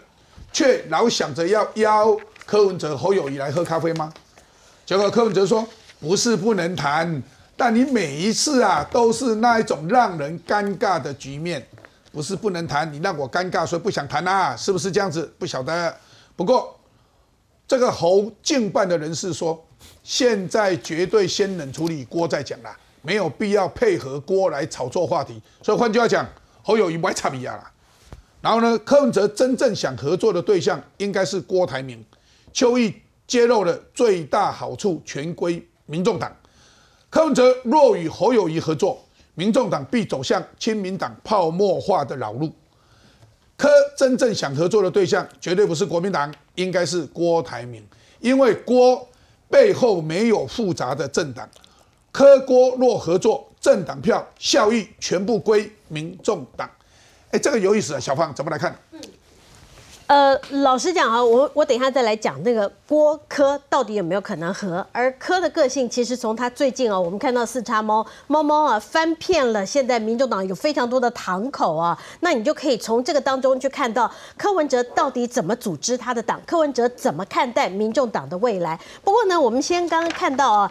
[0.52, 2.16] 却老想着要邀。
[2.44, 4.12] 柯文哲、侯友谊来喝咖啡吗？
[4.84, 5.66] 结果柯文哲说
[6.00, 7.22] ：“不是不能谈，
[7.56, 11.64] 但你每一次啊都是那一种让人尴尬的局面，
[12.12, 15.32] 不是不能谈，你让我尴尬，所以不想谈啊，是不是这样子？
[15.38, 15.96] 不晓得。
[16.36, 16.78] 不过
[17.66, 19.66] 这个侯敬办的人士说，
[20.02, 25.40] 现在绝对先冷处理郭再讲啦，没有必要配合郭来炒作话题。
[25.62, 26.26] 所以换句话讲，
[26.62, 27.70] 侯友谊不爱插比亚了。
[28.40, 32.04] 然后呢，柯文哲真正想合作的对象应该是郭台铭。”
[32.52, 32.94] 邱毅
[33.26, 36.30] 揭露的最大好处全归民众党，
[37.08, 39.02] 柯文哲若与侯友谊合作，
[39.34, 42.52] 民众党必走向亲民党泡沫化的老路。
[43.56, 47.82] 柯真正想合作的对象绝对不是国民党，应该是郭台铭，
[48.20, 49.06] 因为郭
[49.48, 51.48] 背后没有复杂的政党。
[52.10, 56.68] 柯郭若合作，政党票效益全部归民众党。
[57.30, 58.76] 哎，这个有意思啊，小胖怎么来看？
[60.12, 64.86] 呃，老实讲啊，我我等一下再来讲那个郭柯到底有没有可能和。
[64.92, 78.78] 而柯的个性，其实从他最近啊，我们看到四叉猫猫猫啊翻遍了现在民众党有非常多的堂口啊，那你就可以从这个当中去看到柯文哲到底怎么组织他的党，柯文哲怎么看待民众党的未来。
[79.02, 80.70] 不过呢，我们先刚刚看到啊，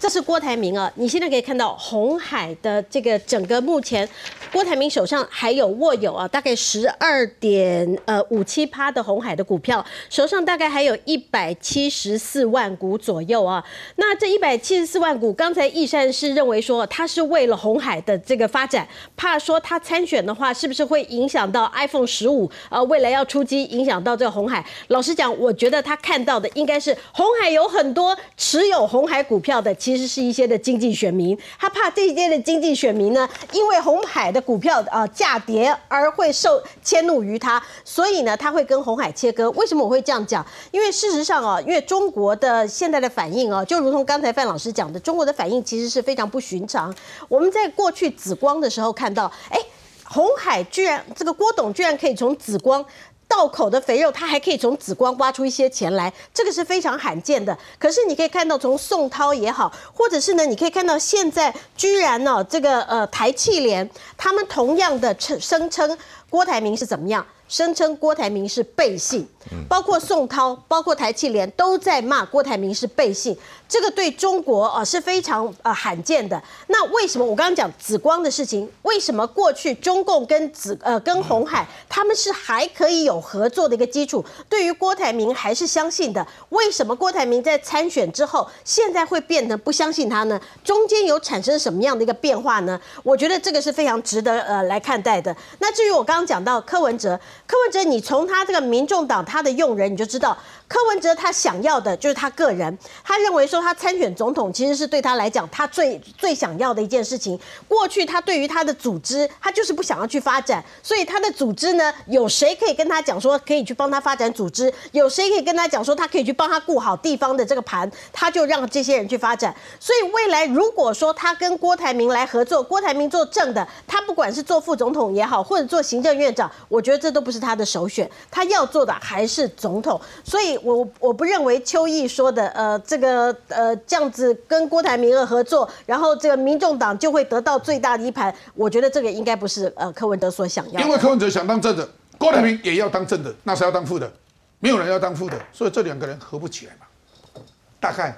[0.00, 4.08] 这是郭台铭啊，你现在可以看到红海的这个整个目前，
[4.52, 8.79] 郭台铭手上还有握有啊，大概十二点呃五七趴。
[8.80, 13.62] 他的红海的股票手上大概还有一百七十四万股左右啊。
[13.96, 22.50] 那这一百七十四万股，刚才易善是认为说他是为了红海的这个发展，怕说他参选的话，是不是会影响到 iPhone 十五？
[22.70, 24.64] 呃，未来要出击，影响到这个红海。
[24.88, 31.38] 老实讲，我觉得他看到的应该是红海有很多持有红海股票的，其实是一些的经济选民。
[31.58, 38.59] 他怕这些的经济选民呢，因为红海的股票啊价跌而会受迁怒于他，所以呢，他会。
[38.60, 40.44] 会跟红海切割，为什么我会这样讲？
[40.70, 46.94] 因为事实上啊，因为中国的现在的反应啊，就如同刚才范老师讲的，中国的反应其实是非常不寻常。
[47.26, 49.58] 我们在过去紫光的时候看到，哎，
[50.04, 52.84] 红海居然这个郭董居然可以从紫光
[53.26, 57.56] 道口的肥肉，他还可以从紫光挖出一些钱来，这个是非常罕见的。
[57.78, 65.96] 可是你可以看到，从宋涛也好，或者是呢，你可以看到现在居然呢，这个呃台气联他们同样的称声称
[66.28, 67.24] 郭台铭是怎么样？
[67.50, 69.26] 声称郭台铭是背信，
[69.68, 73.36] 包括宋涛，包括台气联都在骂郭台铭是背信。
[73.68, 76.42] 这个对中国啊是非常呃罕见的。
[76.66, 78.68] 那为什么我刚刚讲紫光的事情？
[78.82, 84.24] 为什么过去中共跟紫呃跟红海他们是还可以有合作的一个基础？
[84.48, 86.26] 对于郭台铭还是相信的。
[86.48, 90.40] 为什么郭台铭在参选之后，现在会变得不相信他呢？
[90.64, 92.80] 中间有产生什么样的一个变化呢？
[93.04, 95.34] 我觉得这个是非常值得呃来看待的。
[95.60, 100.36] 那至于我刚刚讲到柯文哲，柯文哲，你从他这个民众党他他的用人，你就知道。
[100.70, 107.36] 柯文哲他想要的就是他个人，他认为说他参选总统其实是对他来讲他最最想要的一件事情。
[107.66, 119.52] 过去他对于他的组织，他就是不想要去发展，所以他的组织呢，有谁可以跟他讲说可以去帮他发展组织，有谁可以跟他讲说他可以去帮他顾好地方的这个盘，他就让这些人去发展。
[119.80, 130.00] 所以未来如果说他跟郭台铭来合作，郭台铭做正的，他不管是做副总统也好，或者做行政院长，我觉得这都不是他的首选，他要做的还是总统。
[130.24, 130.59] 所以。
[130.62, 138.34] 我我不认为邱毅说的，呃，这个呃这样子跟郭台铭合作，然后这个民众党就会得到最大的一盘。
[138.54, 140.80] 我觉得这个应该不是呃柯文哲所想要。
[140.80, 144.10] 因为柯文哲想当正的，郭台铭也要当正的，那是要当副的，
[144.58, 147.42] 没有人要当副的，所以这两个人合不起来嘛。
[147.78, 148.16] 大概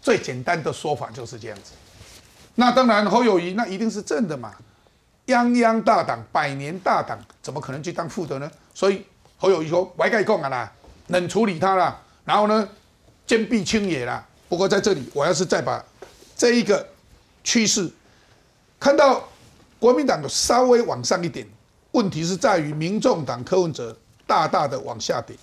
[0.00, 1.72] 最简单的说法就是这样子。
[2.54, 4.52] 那当然侯友谊那一定是正的嘛，
[5.26, 8.50] 泱泱大党，百年大党，怎么可能去当副的呢？
[8.74, 9.04] 所以
[9.38, 10.72] 侯友谊说：“我该讲啊啦。”
[11.08, 12.68] 能处理它了，然后呢，
[13.26, 14.26] 坚壁清野了。
[14.48, 15.82] 不过在这里，我要是再把
[16.36, 16.86] 这一个
[17.42, 17.90] 趋势
[18.78, 19.26] 看到
[19.78, 21.46] 国民党稍微往上一点，
[21.92, 25.36] 问题是在于民众党柯文哲大大的往下跌。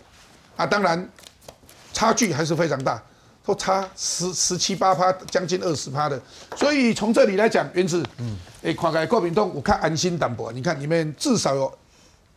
[0.56, 1.10] 啊，当然
[1.94, 3.02] 差距还是非常大，
[3.46, 6.22] 都差十十七八趴，将近二十趴的。
[6.56, 11.78] 所以从这里来讲，原子，嗯，哎，看开国民党，我看安心淡薄，你看里面至少有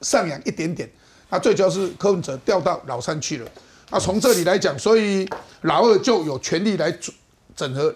[0.01, 0.91] 上扬一点点。
[1.33, 3.49] 他最主要是柯文哲调到老三去了。
[3.91, 5.27] 那从这里来讲，所以
[5.63, 6.95] 老二就有权利来
[7.57, 7.95] 整合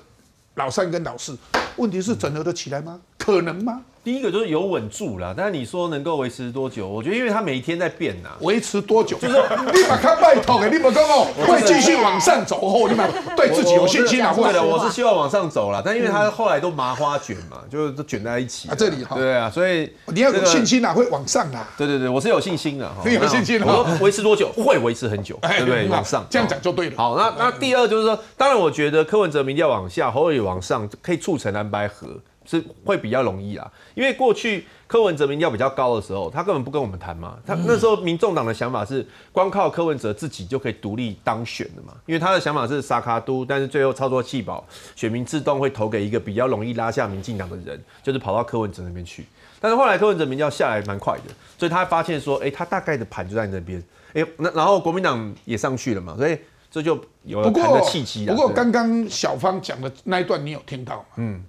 [0.54, 1.36] 老三跟老四。
[1.76, 2.98] 问题是整合得起来吗？
[3.18, 3.82] 可能吗？
[4.06, 6.86] 第一个就是有稳住啦，但是你说能够维持多久？
[6.86, 8.28] 我觉得因为它每一天在变呐。
[8.38, 9.18] 维持多久？
[9.18, 9.34] 就是
[9.74, 14.32] 你把它拜托给你们讲哦， 会继续往上走哦，你们对自己有信心啊？
[14.32, 18.76] 对的，我是希望往上走了，但因为它后来都麻花卷嘛，就是都卷在一起啊。
[18.78, 21.68] 这里哈，对啊，所以你要有信心啊，会往上啊。
[21.76, 23.60] 对对对，我是有信心的哈， 有信心。
[23.60, 24.52] 我说维持多久？
[24.52, 25.88] 会维持很久，对不对？
[25.88, 26.96] 往上，这样讲就对了。
[26.96, 32.06] 好，那那第二就是说，当然我觉得柯文哲民调往下，侯友往上，可以促成蓝白合。
[32.46, 37.36] 是会比较容易啊，因为过去柯文哲民调比较高的时候，他根本不跟我们谈嘛。
[37.44, 41.92] 他那时候民众党的想法是，光靠柯文哲自己就可以独立当选的嘛。
[42.06, 49.26] 因为他的想法是沙卡都，但是最后操作弃保，选民自动会投给一个比较容易拉下民进党的人，就是跑到柯文哲那边去。
[49.60, 53.82] 但是后来柯文哲民调下来蛮快的，所以他发现说，哎，他大概的盘就在那边。
[54.14, 56.38] 哎，那然后国民党也上去了嘛，所以
[56.70, 61.04] 这就有了谈的契机不过刚刚小芳讲的那一段，你有听到吗？
[61.16, 61.42] 嗯。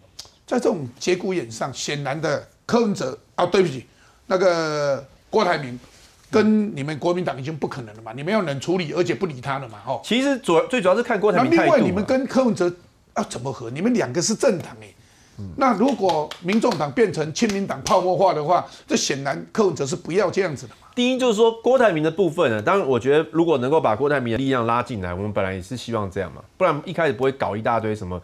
[0.47, 3.85] 在这种节骨眼上，显然的柯文哲啊，对不起，
[4.27, 5.77] 那个郭台铭
[6.31, 9.99] 跟你们国民党已经不可能了嘛，你们要冷处理，而且不理他了嘛，哦。
[10.05, 12.73] 其实主最主要是看郭台铭那另外，你们跟柯文哲
[13.17, 13.69] 要怎么和？
[13.69, 14.87] 你们两个是政党哎，
[15.57, 20.87] 那如果民众党变成亲民党泡沫化的话，这显然柯文哲是不要这样子的嘛。
[20.95, 28.21] 第一就是说郭台铭的部分呢，当然我觉得如果能够把郭台铭的力量拉进来，我们本来也是希望这样嘛，不然一开始不会搞一大堆什么。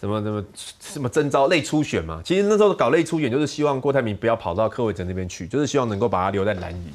[0.00, 0.44] 什么什么
[0.80, 2.22] 什么征召内初选嘛？
[2.24, 6.92] 其实那时候搞内初选，就是希望郭台铭不要跑到柯文哲那边去，就是希望能够把他留在蓝营。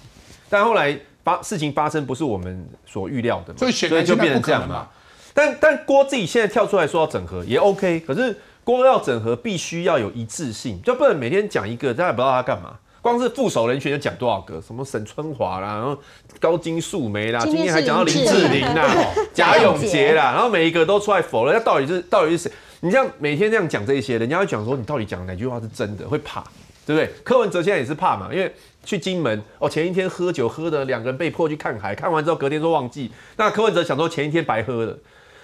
[0.50, 4.88] 但后来发事情发生，不是我们所预料的嘛，所以所以就变成这样嘛。
[5.34, 12.76] 但但郭自己现在跳出来说要整合也 OK，可是郭要整合必须要有一致性，就不能每天讲一个，大家不知道他干嘛。
[13.02, 15.96] 光是副手人选就讲多少个，什么沈春华啦，然后
[16.39, 18.95] 高金素梅啦，今天还讲到林志玲啦、
[19.34, 22.52] 贾永杰啦， 然后每一个都出来否认，那到底是到底是谁？
[22.82, 26.41] 你这样每天这样讲这些，人家会讲说你到底讲哪句话是真的，会怕，
[26.86, 27.10] 对不对？
[27.24, 34.95] 柯文哲现在也是怕嘛，因为去金门哦，前一天喝酒喝的两个人被迫去看海，看完之后隔天说忘记，那柯文哲想说前一天白喝了，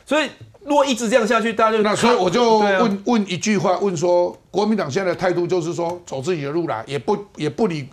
[0.06, 0.30] 所以
[0.64, 7.88] 如果一直这样下去，大家就那所以我就问问一句话，问说国民党现在的态度就是说走自己的路啦，也不也不理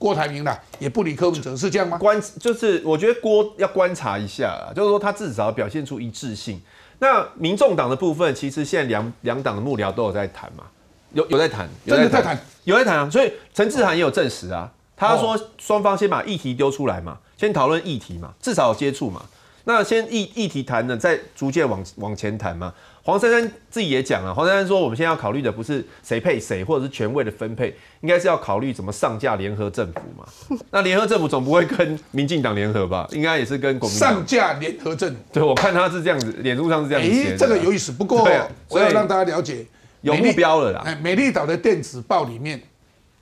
[0.00, 1.98] 郭台铭啦，也不理柯文哲，是这样吗？
[1.98, 6.58] 观就是我觉得郭要观察一下，就是说他至少表现出一致性。
[7.00, 10.64] 那民众党的部分，其实现在两两党的幕僚都有在谈嘛，
[11.12, 13.10] 有有在谈，有在谈，有在谈啊。
[13.10, 19.22] 所以陈志涵也有证实啊，他说双方先把议题丢出来嘛，先讨论议题嘛，至少有接触嘛。
[19.64, 22.72] 那先议议题谈呢，再逐渐往往前谈嘛。
[23.02, 30.26] 黄珊珊自己也讲了，黄珊珊说，我们现在要考虑的不是谁配谁，或者是权位的分配，应该是要考虑怎么上架联合政府嘛。
[30.70, 33.08] 那联合政府总不会跟民进党联合吧？
[33.12, 35.20] 应该也是跟国民上架联合政府。
[35.32, 37.36] 对，我看他是这样子，脸书上是这样子写。
[37.36, 37.90] 这个有意思。
[37.90, 38.28] 不过
[38.68, 39.64] 我要让大家了解，
[40.02, 40.82] 有目标了啦。
[40.84, 42.60] 哎，美丽岛的电子报里面，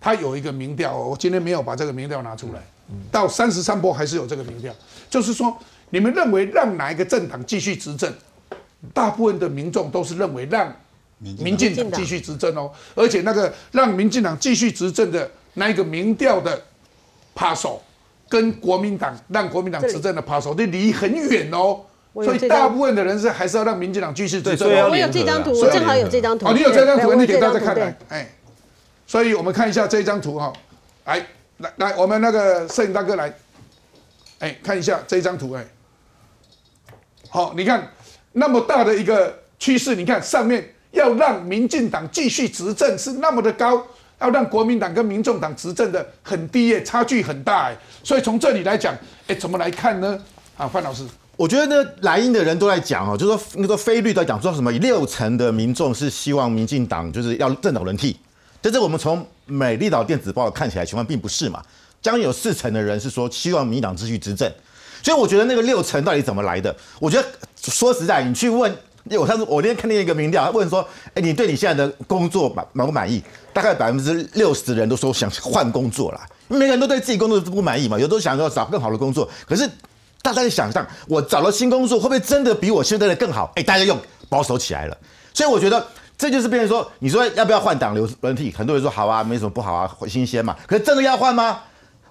[0.00, 2.60] 它有一个民调，我今天没有把这个民调拿出来。
[3.12, 4.74] 到三十三波还是有这个民调，
[5.10, 5.56] 就是说，
[5.90, 8.12] 你们认为让哪一个政党继续执政？
[8.94, 10.72] 大部分的民众都是认为让
[11.18, 16.62] 民进党继续执政哦，而且那个让民进党继续执政的那一个民调的
[17.34, 17.82] 趴手，
[18.28, 21.80] 跟国民党让国民党执政的趴手，那离很远哦。
[22.14, 24.68] 所以大部分的人是还是要让民进党继续执政。
[24.88, 26.46] 我有这张图，我正好有这张图。
[26.46, 27.96] 哦，你有这张图，你给大家看来。
[28.08, 28.28] 哎，
[29.06, 30.52] 所以我们看一下这张图哈，
[31.04, 31.26] 来
[31.58, 33.32] 来来，我们那个摄影大哥来，
[34.38, 35.64] 哎，看一下这张图，哎，
[37.28, 37.90] 好，你看。
[38.32, 43.82] 那么大的一个趋势，你看上面要让民进党继续执政是那么的高，
[44.20, 47.76] 要让国民党跟民众党执政的很低耶，差距很大哎。
[48.04, 50.20] 所以从这里来讲，哎，怎么来看呢？
[50.56, 51.04] 啊，范老师，
[51.36, 58.16] 我觉得呢，莱茵的人都在讲哦，就是说那个菲律在讲说什么六成的民众是希望民进党就是要政党轮替，
[58.60, 61.60] 但是我们从美丽岛电子报看起来情况并不是嘛，
[62.00, 64.52] 将有四成的人是说希望民进党继续执政。
[65.02, 66.74] 所以我觉得那个六成到底怎么来的？
[67.00, 67.28] 我觉得
[67.62, 68.74] 说实在，你去问，
[69.10, 73.22] 我上次我那天看见一个民调，问说，哎，你对你现在的工作满满不满意？
[73.52, 79.28] 大概百分之六十的人都说想换工作了，每个人都对自己工作都不满意嘛，有都想要找更好的工作。
[79.46, 79.68] 可是
[80.22, 83.50] 大家想象，我找了新工作，会不会真的比我现在的更好？
[83.56, 83.96] 哎，大家又
[84.28, 84.96] 保守起来了。
[85.32, 88.52] 所以我觉得这就是变成说，你说要不要换党流轮替？
[88.52, 90.56] 很多人说好啊，没什么不好啊，新鲜嘛。
[90.66, 91.60] 可是真的要换吗？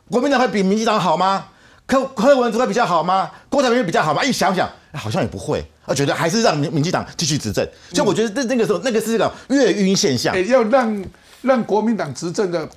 [0.10, 1.46] 国民党会比民进党好吗？
[1.88, 3.32] 柯柯文哲会比较好吗？
[3.50, 4.24] 郭台铭比较好吗？
[4.24, 7.68] 一想想，好像也不会，我觉得还是让民民进党继续执政。
[7.92, 11.06] 所以我觉得那那个时候，那个是一个月晕现象，要让
[11.42, 12.70] 让国民党执政的。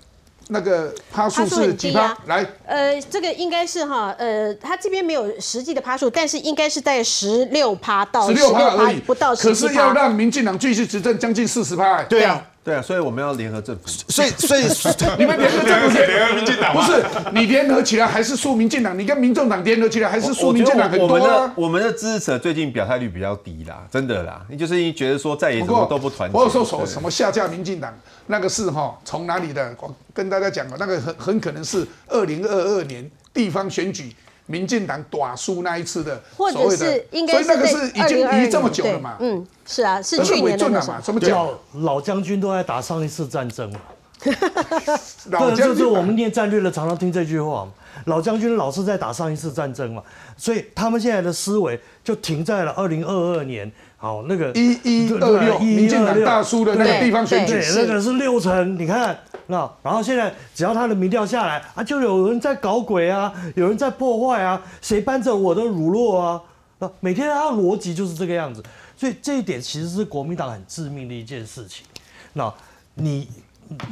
[0.53, 2.13] 那个趴数是几趴？
[2.27, 12.03] 来，呃，这个应该是哈，呃，他这边没有实际的趴数，但是应该是在十六趴到十六趴而已，不到可是要让民进党继续执政，将近四十趴。
[12.03, 12.45] 对啊。
[12.71, 13.83] 对啊，所以我们要联合政府。
[14.09, 14.63] 所以，所以
[15.19, 18.97] 你们联合政府联合民进党不是你联合起来还是输民进党？
[18.97, 21.53] 你跟民众党联合起来还是输民进党很多啊？
[21.57, 26.39] 我们的支持者最近表态率比较低啦，真的啦，你就是因为觉得说再也什么都不团结。
[26.39, 27.93] 我有说什什么下架民进党，
[28.29, 29.75] 那个是哈从哪里的？
[29.81, 34.15] 我跟大家讲了，那个很很可能是二零二二年地方选举。
[34.51, 39.17] 民进党短输那一次的，或者是应该，所以那个是已经离这么久了嘛？
[39.21, 41.01] 嗯，是啊，是去年的嘛？
[41.01, 43.81] 什么叫老将军都在打上一次战争嘛？
[44.21, 47.73] 对，就是我们念战略的常常听这句话嘛。
[48.07, 50.03] 老将军老是在打上一次战争嘛，
[50.37, 53.71] 所以他们现在的思维就停在了二零二二年。
[54.01, 59.17] 好，那个一一二六，民进党大叔的那个地方选举，那个是六成，你看。
[59.49, 66.41] 那然后现在只要他的民调下来啊，就有人在搞鬼啊，有人在破坏啊，谁搬着我的乳酪啊？
[66.79, 68.63] 那，每天他的逻辑就是这个样子，
[68.97, 71.85] 所以这一点其实是国民党很致命的一件事情。
[72.33, 72.51] 那
[72.95, 73.29] 你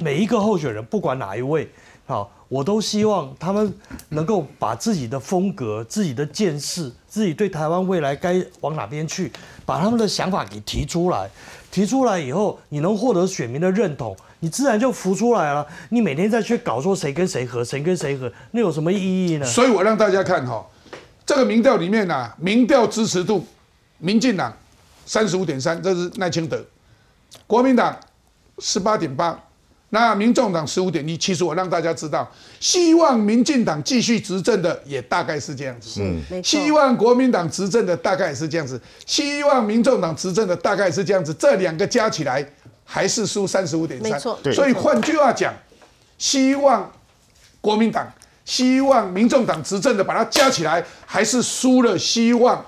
[0.00, 1.68] 每一个候选人，不管哪一位，
[2.08, 3.70] 好，我都希望他们
[4.08, 9.30] 能够把自己的风格、自己的见识、自己对台湾未来该往哪边去，
[9.66, 11.28] 把他们的想法给提出来。
[11.70, 14.16] 提出来以后，你能获得选民的认同。
[14.40, 15.66] 你自然就浮出来了。
[15.90, 19.44] 你每天在去搞说谁跟谁合，谁跟谁合，那有什么意义呢？
[19.44, 20.66] 所以我让大家看哈，
[21.26, 23.44] 这个民调里面呢，民调支持度，
[23.98, 24.50] 民进党
[25.04, 26.56] 三十五点三，这是赖清德；
[27.46, 27.94] 国民党
[28.60, 29.38] 十八点八，
[29.90, 31.16] 那民众党十五点一。
[31.16, 32.30] 其实我让大家知道，
[32.60, 36.00] 希望民进党继续执政的也大概是这样子。
[36.02, 42.46] 嗯，希望国民党执政的大概是这样子，希望民众党执政的大概是这样子，这两个加起来。
[42.90, 44.18] 还是输三十五点三，
[44.50, 45.52] 所以换句话讲，
[46.16, 46.90] 希望
[47.60, 48.10] 国民党、
[48.46, 51.98] 希望民众党执政的把它加起来，还是输了。
[51.98, 52.64] 希望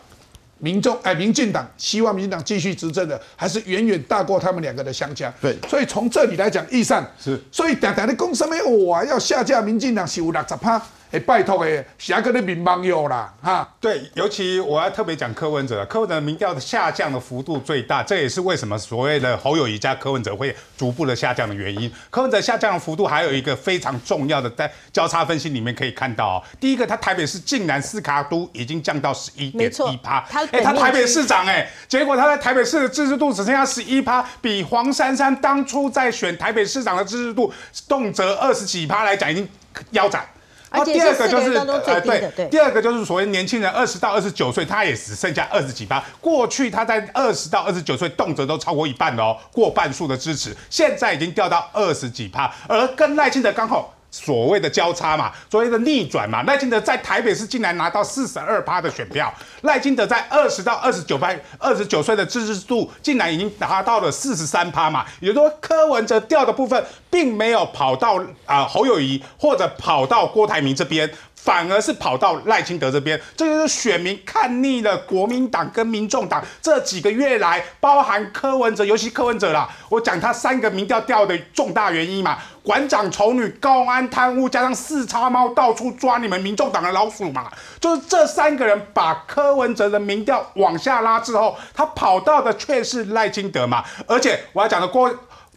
[0.61, 5.33] 民众哎，民进党希望民进党继续执政的，还是远远大过他们两个的相加。
[5.41, 8.55] 对，所以从这里来讲，易善是，所以等等的公什么
[8.87, 10.81] 哇，要下架民进党是有六十趴。
[11.11, 13.69] 哎，拜托哎，下个的民帮友啦，哈。
[13.81, 21.91] 对，尤其我要特别讲柯文哲，柯文哲民调的下降的幅度最大，这也是为什么所谓的侯友谊加柯文哲会逐步的下降的原因。
[22.11, 37.53] 柯文哲下降的幅度还有一个非常重要的，在交叉分析里面可以看到，第一个，他台北市竟然四卡都已经降到十一点一趴，哎，他台北市长哎，结果他在台北市的支持度只剩下十一趴，比黄珊珊当初在选台北市长的支持度
[37.89, 39.49] 动辄二十几趴来讲，已经
[39.91, 40.25] 腰斩。
[40.71, 46.03] 然后第二个就是呃对，第二个就是所谓年轻人二十到二十九岁，他也只剩下二十几趴。
[46.21, 53.95] 过去他在二十到二十九岁动辄都超过一半的哦，过半数的支持，现在已经掉到二十几趴，而跟赖清德刚好。
[54.11, 59.33] 所谓的交叉嘛，所谓的逆转嘛，赖清德在台北市竟然拿到四十二趴的选票，
[59.63, 71.11] 赖清德在二十到二十九趴，二十九岁的支持度竟然已经达到了四十三趴嘛，也就是说柯文哲掉的部分并没有跑到啊侯友谊或者跑到郭台铭这边。
[71.43, 95.11] 反而是跑到赖清德这边，这就是选民看腻了国民党跟民众党这几个月来，包含柯文哲，尤其柯文哲啦，我讲他三个民调掉的重大原因嘛，馆长丑女、高安贪污，加上四叉猫到处抓你们民众党的老鼠嘛，就是这三个人把柯文哲的民调往下拉之后，他跑到的却是赖清德嘛，而且我要讲的郭，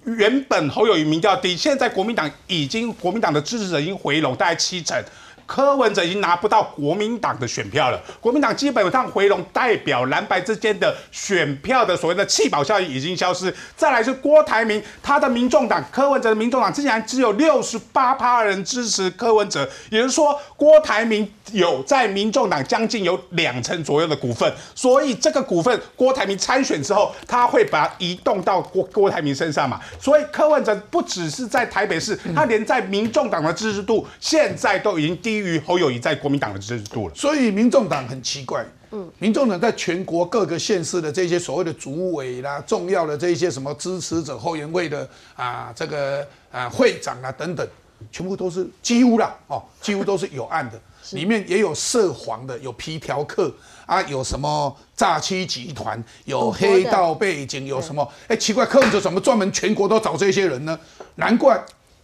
[0.05, 5.03] 原本侯友谊民调低，现在国民党已经国民党的支持者已经回笼大概七成。
[5.45, 13.53] 柯文哲已经拿不到国民党的选票了，国民党基本上回笼，代表蓝白之间的选票的所谓的弃保效应已经消失。
[13.75, 29.79] 再来是郭台铭，他的民众党，柯文哲的民众党，竟然只有六十八趴人支持柯文哲，也就是说郭台铭有在民众党将近有两成左右的股份，所以这个股份郭台铭参选之后，他会把它移动到郭郭台铭身上嘛？
[29.99, 35.32] 所以柯文哲不只是在台北市，他连在民众党的支持度现在都已经低。
[35.34, 38.63] 低于侯友谊在国民党的支持度了，所以民众党很奇怪。
[38.91, 47.67] 嗯，民众党在全国各个县市的这些所谓的主委啦、重要的这些什么支持者后援会的啊，这个啊会长啊等等，
[48.11, 50.79] 全部都是几乎啦哦，几乎都是有案的，
[51.13, 53.51] 里面也有涉黄的，有皮条客
[53.88, 58.07] 啊，有什么诈欺集团，有黑道背景，有什么？
[58.27, 60.79] 哎，奇怪，柯文哲怎么专门全国都找这些人呢？
[61.15, 61.59] 难怪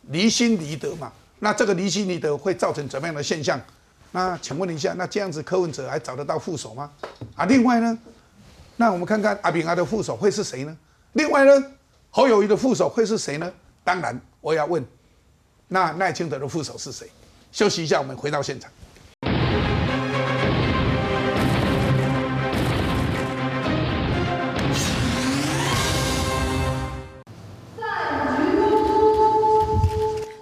[0.08, 1.12] 离心离德嘛。
[1.40, 3.60] 那这个离心离德会造成怎么样的现象？
[4.12, 6.92] 那请问一下，那这样子柯文哲还找得到副手吗？
[7.36, 7.98] 啊，另外呢，
[8.76, 10.78] 那我们看看阿炳阿的副手会是谁呢？
[11.14, 11.64] 另外呢，
[12.10, 13.52] 侯友谊的副手会是谁呢？
[13.84, 14.84] 当然，我要问，
[15.68, 17.10] 那赖清德的副手是谁？
[17.52, 18.70] 休息一下，我们回到现场。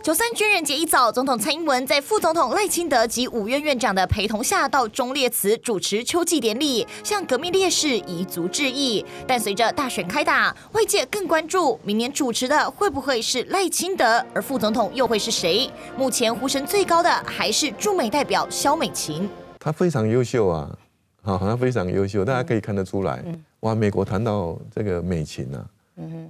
[0.07, 9.05] 九三军人节一早，总统蔡英文在副总统赖清德及五院院长的陪同下，到忠烈祠主持秋季典礼，向革命烈士遗族致意。
[9.27, 15.69] 但随着大选开打，外界更关注明年主持的会不会是赖清德，而副总统又会是谁？
[15.97, 19.29] 目前呼声最高的还是驻美代表肖美琴。
[19.59, 20.71] 他非常优秀啊，
[21.21, 23.21] 好，他非常优秀，大家可以看得出来。
[23.59, 25.65] 哇，美国谈到这个美琴啊。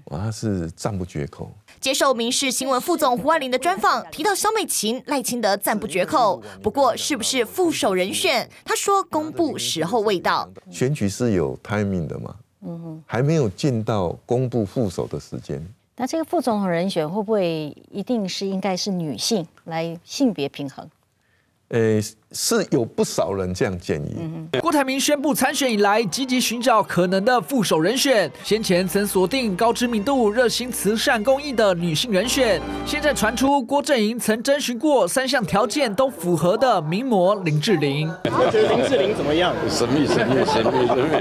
[0.06, 1.52] 哇，他是赞不绝口。
[1.80, 6.42] 接受《民事新闻》副总胡万林的专访，提到肖美琴、赖清德赞不绝口。
[6.64, 8.50] 不过，是不是副手人选？
[8.64, 10.50] 他说，公布时候未到。
[10.72, 12.36] 选举是有 timing 的嘛？
[12.62, 15.64] 嗯哼，还没有进到公布副手的时间。
[15.96, 20.90] 那这个副总统人选会不会一定是应该是女性来性别平衡？
[21.70, 22.00] 呃，
[22.32, 24.18] 是有不少人这样建议。
[24.60, 28.30] 郭台铭宣布参选以来，积极寻找可能的副手人选。
[28.44, 38.12] 先前曾锁定高知名度、热心慈善公益的女性人选，现在传出郭阵营曾征询过三项条件都符合的名模林志玲。
[38.52, 39.54] 觉得林志玲怎么样？
[39.70, 41.18] 神秘神秘神秘神秘，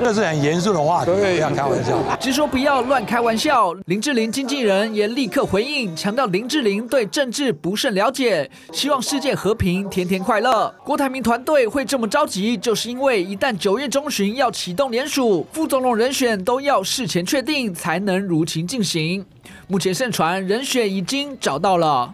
[0.00, 1.98] 那是很严肃的话题，不要开玩笑。
[2.20, 3.72] 直说不要乱开玩笑。
[3.86, 9.88] 林志玲经纪人也立刻回应，强调林志玲对政治不甚了解，希望世界和平。
[9.88, 10.49] 天天快乐。
[10.84, 19.24] 郭台铭团队会这么着急，就是因为一旦九月中旬要启动联署，副总统人选都要事前确定，才能如期进行。
[19.66, 22.12] 目前盛传人选已经找到了。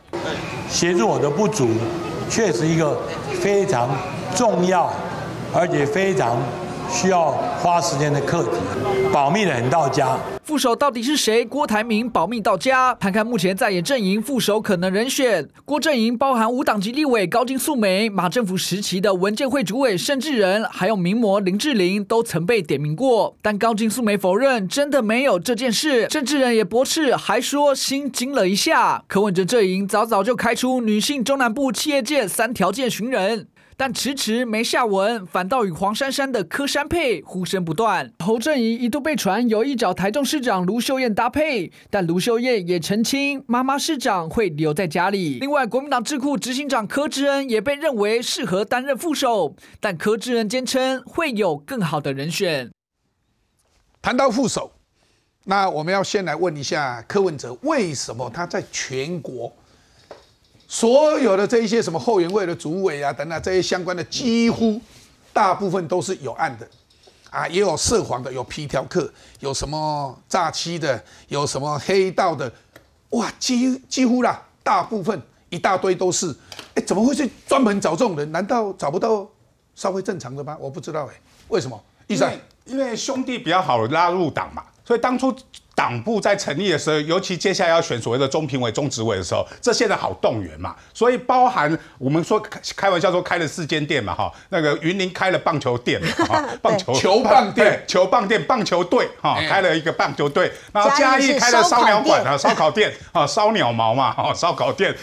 [0.68, 1.68] 协助我的不足，
[2.28, 3.00] 确实一个
[3.40, 3.88] 非常
[4.34, 4.92] 重要，
[5.54, 6.36] 而且非常。
[6.90, 8.50] 需要花时间的课题，
[9.12, 10.18] 保密的很到家。
[10.44, 11.44] 副手到底是谁？
[11.44, 12.94] 郭台铭保密到家。
[12.94, 23.36] 看看目前在野阵营副手可能人选，郭阵营包含无党籍立委高金素梅、马政府时期的文件会主委盛智仁，还有名模林志玲，都曾被点名过。
[23.42, 26.08] 但高金素梅否认，真的没有这件事。
[26.08, 29.02] 盛智仁也驳斥，还说心惊了一下。
[29.08, 33.48] 柯文哲阵营早早就开出女性中南部企业界三条件寻人。
[33.78, 38.10] 但迟迟没下文，反倒与黄珊珊的柯山配呼声不断。
[38.20, 45.38] 侯正仪一度被传有意找台中市长卢秀燕搭配，但卢秀燕也澄清，妈妈市长会留在家里。
[45.40, 52.70] 另外，国民党智库执行长柯志恩也被认为适合担任副手，但柯志恩坚称会有更好的人选。
[54.00, 54.72] 谈到副手，
[55.44, 59.54] 那我们要先来问一下柯文哲，为什么他在全国？
[60.68, 64.80] 所有的这一些什么后援会的主委啊等等这些相关的，几乎
[65.32, 66.68] 大部分都是有案的，
[67.30, 72.52] 啊，也有涉黄的，有皮条客，有什么诈欺的，有什么黑道的，
[73.10, 76.34] 哇，几几乎啦，大部分一大堆都是，
[76.74, 78.30] 哎，怎么会去专门找这种人？
[78.32, 79.26] 难道找不到
[79.74, 80.56] 稍微正常的吗？
[80.60, 81.14] 我不知道哎，
[81.48, 81.80] 为什么？
[82.08, 82.30] 医生
[82.64, 85.34] 因为兄弟比较好拉入党嘛，所以当初。
[85.76, 90.74] 党部在成立的时候，尤其接下来要选所谓的中评委、中执委的时候，这现在好动员嘛。
[90.94, 92.42] 所以包含我们说
[92.74, 96.00] 开玩笑说开了四间店嘛，哈，那个云林开了棒球店，
[96.62, 100.50] 棒球球棒店、球棒店、棒球队，哈，开了一个棒球队。
[100.72, 104.94] 然后嘉义开了烧鸟馆啊，烧烤店啊，烧鸟毛嘛，哈， 烧烤店。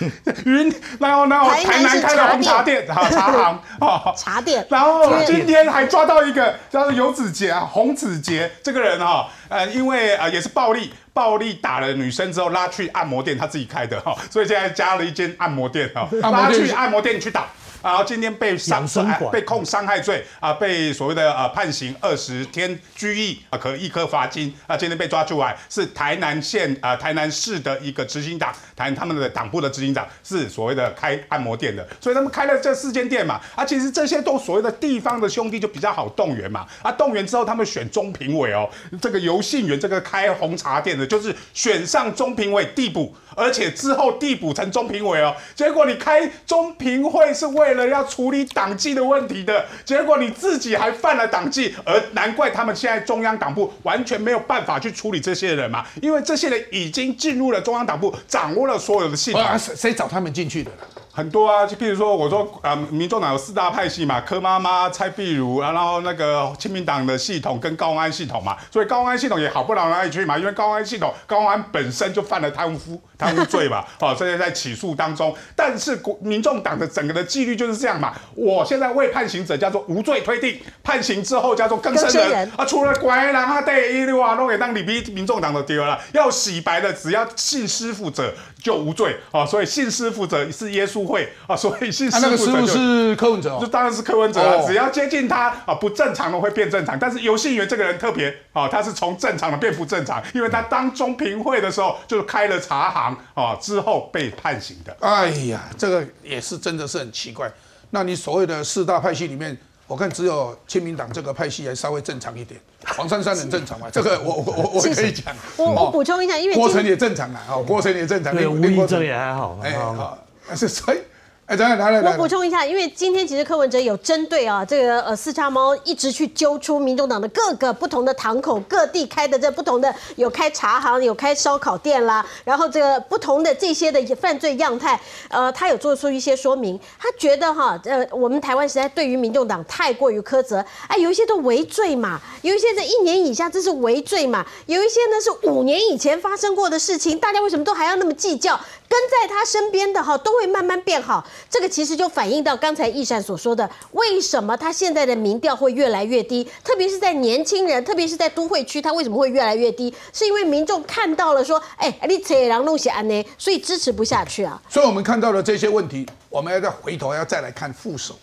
[0.45, 4.65] 云，然后然后台南开了红茶店，哈，茶行，哈，茶店。
[4.71, 9.29] 然后今天还抓到一个叫做游子杰啊，洪子杰这个人哈。
[9.49, 17.47] 呃，因为呃也是暴力，暴力打了女生之后拉去按摩店，他自己开的哈，所以现在加了一间按摩店哈，拉去按摩店去打。
[17.83, 18.87] 然后今天被伤
[19.31, 24.77] 被控伤害罪啊，被所谓的呃判刑二十天拘役啊，可一颗罚金啊。
[24.77, 33.39] 今天被抓出来是台南县啊台南市的一个执行长，台他们的党部的执行长是所谓的开按摩店的，所以他们开了这四间店嘛。
[33.55, 36.65] 啊，其实这些都所谓的地方的兄弟就比较好动员嘛。
[36.81, 38.69] 啊，动员之后他们选中评委哦，
[39.01, 45.35] 这个游信员这个开红茶店的，就是选上中评委递补，而且之后递补成中评委哦。
[45.53, 59.41] 结果你开中评会是为了要处理党纪的问题的结果，你自己还犯了党纪，而难怪他们现在中央党部完全没有办法去处理这些人嘛，因为这些人已经进入了中央党部，掌握了所有的系统。
[59.57, 60.71] 谁找他们进去的？
[61.15, 75.35] 很多啊，就譬如说，我说啊，民众党有四大派系嘛，柯妈妈、蔡壁如，然后那个亲民党的系统跟高安系统嘛，所以高安系统也好不到哪里去嘛，因为高安系统高安本身就犯了贪污贪污罪嘛，好， 现在在起诉当中。
[75.55, 82.51] 但是国民众党的整个的纪律就是这样嘛，我现在未判刑者叫做无罪推定，判刑之后叫做更生人。
[82.57, 88.33] 啊，除了乖人啊，对一六啊都给当里逼民众党的丢了，要洗白的只要信师傅者
[88.63, 89.15] 就无罪。
[89.31, 91.02] 啊，所以信师傅者是耶稣。
[91.05, 94.63] 会啊，所以是那个师傅是柯文哲，就当然是柯文哲啊。
[94.65, 96.97] 只要接近他啊，不正常的会变正常。
[96.97, 104.95] 但是游信元这个人特别啊，他是从正常的变不正常，因为他当中评会的时候就开了茶行啊，之后被判刑的。
[104.99, 107.51] 哎呀，这个也是真的是很奇怪。
[107.91, 112.59] 那你所谓的四大派系里面，我看只有亲民党这个派系还稍微正常一点。
[112.85, 115.33] 黄珊珊很正常嘛， 这个我我我我可以讲。
[115.57, 120.17] 我我补充一下，因为郭成也正常啊，哦，郭成也正常，对，吴怡正也还好，哎好。
[120.55, 121.05] 是谁？
[121.45, 136.79] 哎，来来来，我补充一下，因为今天其实柯文哲有针对啊这个呃四叉猫一直去揪出民众党的各个不同的堂口，各地开的这不同的有开茶行，有开烧烤店啦，然后这个不同的这些的犯罪样态，呃，他有做出一些说明。
[136.97, 148.57] 他觉得哈，呃，我们台湾实在对于民众党太过于苛责，哎，有一些都违罪嘛，有一些在一年以下这是违罪嘛，有一些呢是五年以前发生过的事情，大家为什么都还要那么计较？
[148.93, 151.25] 跟在他身边的哈都会慢慢变好。
[151.49, 156.47] 这个其实就反映到刚才易善所说的，为什么他现在的民调会越来越低？
[156.63, 159.91] 特别是在年轻人，特别是在都会区，他为什么会越来越低？
[160.13, 164.61] 是因为民众看到了说，哎，你扯狼弄些安呢，所以支持不下去啊。
[164.69, 168.13] 所以我们看到了这些问题，我们要再回头要再来看副手。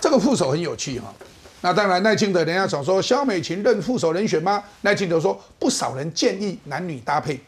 [0.00, 1.12] 这个副手很有趣哈。
[1.60, 4.64] 那当然，赖清德人家想说萧美琴任副手人选吗？
[4.80, 7.38] 赖清德说不少人建议男女搭配，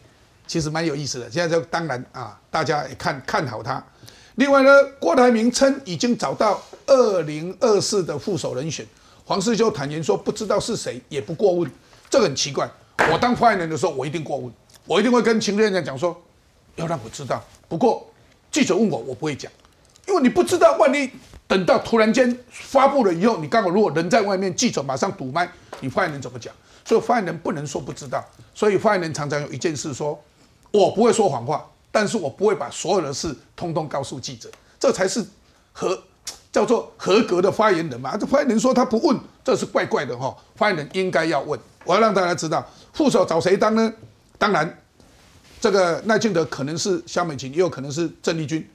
[0.53, 1.31] 其实蛮有意思的。
[1.31, 3.83] 现在就当然啊，大家也看看好他。
[4.35, 8.87] 另外呢，郭台铭称已经找到二零二四的副手人选，
[9.25, 11.71] 黄世修坦言说不知道是谁，也不过问，
[12.11, 12.71] 这个很奇怪。
[13.11, 14.53] 我当发言人的时候，我一定过问，
[14.85, 16.15] 我一定会跟秦院长讲说，
[16.77, 17.43] 要让我知道。
[17.67, 18.07] 不过
[18.51, 19.51] 记者问我，我不会讲，
[20.07, 21.11] 因为你不知道，万一
[21.49, 25.51] 等到突然间发布了以后，你刚好如果人在外面，记者马上堵麦，
[25.81, 26.53] 你发言人怎么讲？
[26.85, 28.23] 所以发言人不能说不知道，
[28.55, 30.21] 所以发言人常常有一件事说，
[30.73, 31.64] 我不会说谎话。
[31.95, 34.51] 但是我不会把所有的事通通告诉记者，
[34.81, 35.23] 这才是
[35.75, 36.03] 合
[36.51, 38.16] 叫做合格的发言人嘛。
[38.16, 39.14] 这发言人说他不问，
[39.45, 40.35] 这是怪怪的哈。
[40.57, 41.61] 发言人应该要问。
[41.85, 43.93] 我要让大家知道，副手找谁当呢？
[44.39, 44.79] 当然，
[45.61, 48.66] 这个赖清德可能是萧美琴，也有可能是郑丽君。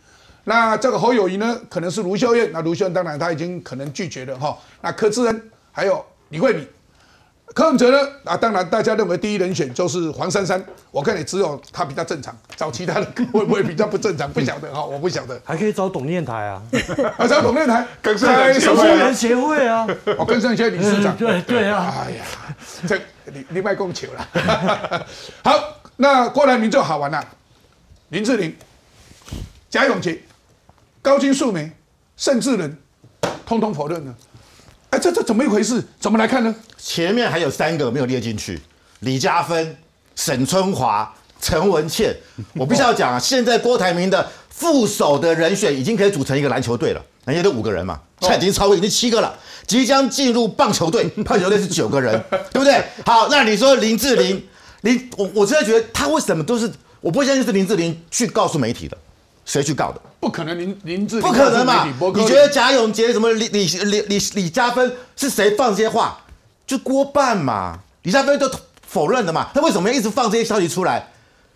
[0.43, 2.52] 那这个侯友谊呢，可能是卢秀燕。
[2.54, 4.56] 那卢秀燕当然他已经可能拒绝了哈。
[4.82, 6.68] 那柯志恩还有李慧敏。
[7.54, 8.10] 柯文哲呢？
[8.26, 10.64] 啊，当然，大家认为第一人选就是黄珊珊。
[10.91, 14.32] 我看你只有他比较正常，找其他的会不会比较不正常？
[14.32, 15.39] 不晓得哈，我不晓得。
[15.43, 16.62] 还可以找董念台啊，
[17.18, 19.88] 啊，找董念台，跟生人协会啊，
[20.18, 21.16] 我跟生人协理事长。
[21.18, 22.24] 对对啊，哎呀，
[22.88, 24.28] 这你你卖供求了。
[25.43, 25.54] 好，
[25.95, 27.26] 那郭台铭就好玩了。
[28.10, 28.56] 林志玲、
[29.70, 30.22] 贾永杰、
[31.02, 31.72] 高金素梅、
[32.16, 32.78] 盛智仁，
[33.45, 34.16] 通通否认了。
[34.90, 35.84] 哎，这这怎么一回事？
[36.00, 36.56] 怎么来看呢？
[36.78, 38.62] 前面还有三个没有列进去：
[39.02, 39.78] 李嘉芬、
[40.16, 42.16] 沈春华、陈文茜。
[42.56, 52.24] 我必须要讲啊，现在郭台铭的副手的人选已经可以组成一个篮球队了，人家都五个人嘛，现在已经超过已经七个了，即将进入棒球队，棒球队是九个人，
[52.54, 52.82] 对不对？
[53.06, 54.48] 好，那你说林志玲，
[54.82, 56.72] 林，我我真的觉得他为什么都是，
[57.02, 58.98] 我不相信是林志玲去告诉媒体的。
[59.46, 60.02] 谁去告的？
[60.20, 61.86] 不可能，林林志不可能嘛？
[61.86, 66.20] 你觉得贾永杰什么李李李李李嘉芬是谁放这些话？
[66.65, 67.80] 就郭办嘛？
[68.03, 68.49] 李嘉芬都
[68.86, 69.49] 否认的嘛？
[69.53, 71.07] 他为什么要一直放这些消息出来？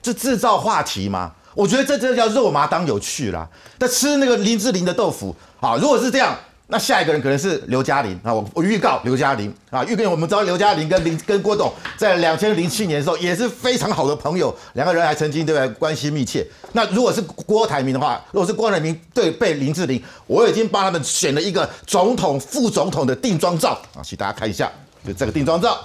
[0.01, 1.32] 就制造话题嘛？
[1.53, 3.47] 我觉得这真的叫肉麻当有趣啦。
[3.80, 5.76] 他吃那个林志玲的豆腐啊！
[5.76, 6.38] 如果是这样。
[6.72, 16.48] 那下一个人可能是刘嘉玲啊，我我预告刘嘉玲啊，预告我们知道刘嘉玲跟林跟郭董在两千零七年的时候也是非常好的朋友，两个人还曾经对不对关系密切。
[16.72, 24.72] 那如果是郭台铭的话，如果是郭台铭对被林志玲，我已经帮他们选了一个总统副总统的定妆照啊，请大家看一下，
[25.06, 25.78] 就这个定妆照。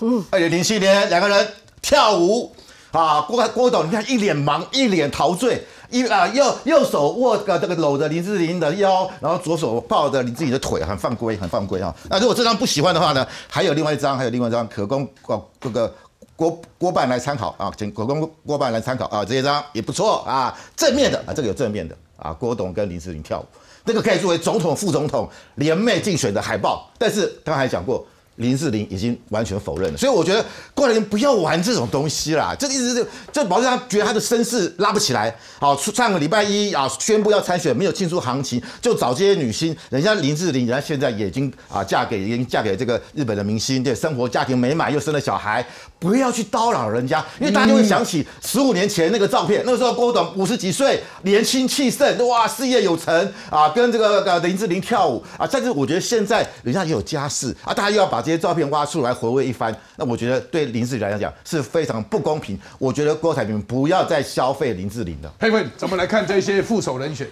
[0.00, 1.48] 嗯，二零零七年两个人
[1.80, 2.54] 跳舞
[2.92, 5.64] 啊，郭郭董你看一脸忙，一脸陶醉。
[5.94, 11.94] 一啊，右右手握个这个搂着林志玲的腰，然后左手抱着林志玲的腿，很犯规，很犯规啊！
[12.10, 15.94] 那如果这张不喜欢的话呢，还有另外一张，还有另外一张，可供哦这个
[16.34, 23.46] 郭郭办来参考啊，请可供郭办来参考啊，这一张也不错啊，正面的啊，这个有正面的啊，郭董跟林志玲跳舞，
[23.86, 26.90] 这个可以作为总统副总统联袂竞选的海报。
[26.98, 28.04] 但是刚才讲过，
[28.36, 35.34] 林志玲已经完全否认了，所以我觉得郭台铭不要玩这种东西啦，这个意思是就保证他觉得他的声势拉不起来。
[35.60, 45.64] 好，上个礼拜一啊宣布要参选，没有进出行情，就找这些女星，人家林志玲，人家现在已经啊嫁给已经嫁给这个日本的明星，对，生活家庭美满，又生了小孩，
[46.04, 62.58] 不要去叨扰人家，因为大家就会想起十五年前那个照片，那个时候郭董五十几岁，年轻气盛，哇，事业有成啊，跟这个呃林志玲跳舞啊，但是我觉得现在人家也有家室啊，大家又要把这些照片挖出来回味一番，那我觉得对林志玲来讲是非常不公平。
[62.78, 65.32] 我觉得郭台铭不要再消费林志玲了。
[65.38, 67.26] 佩芬，怎么来看这些副手人选？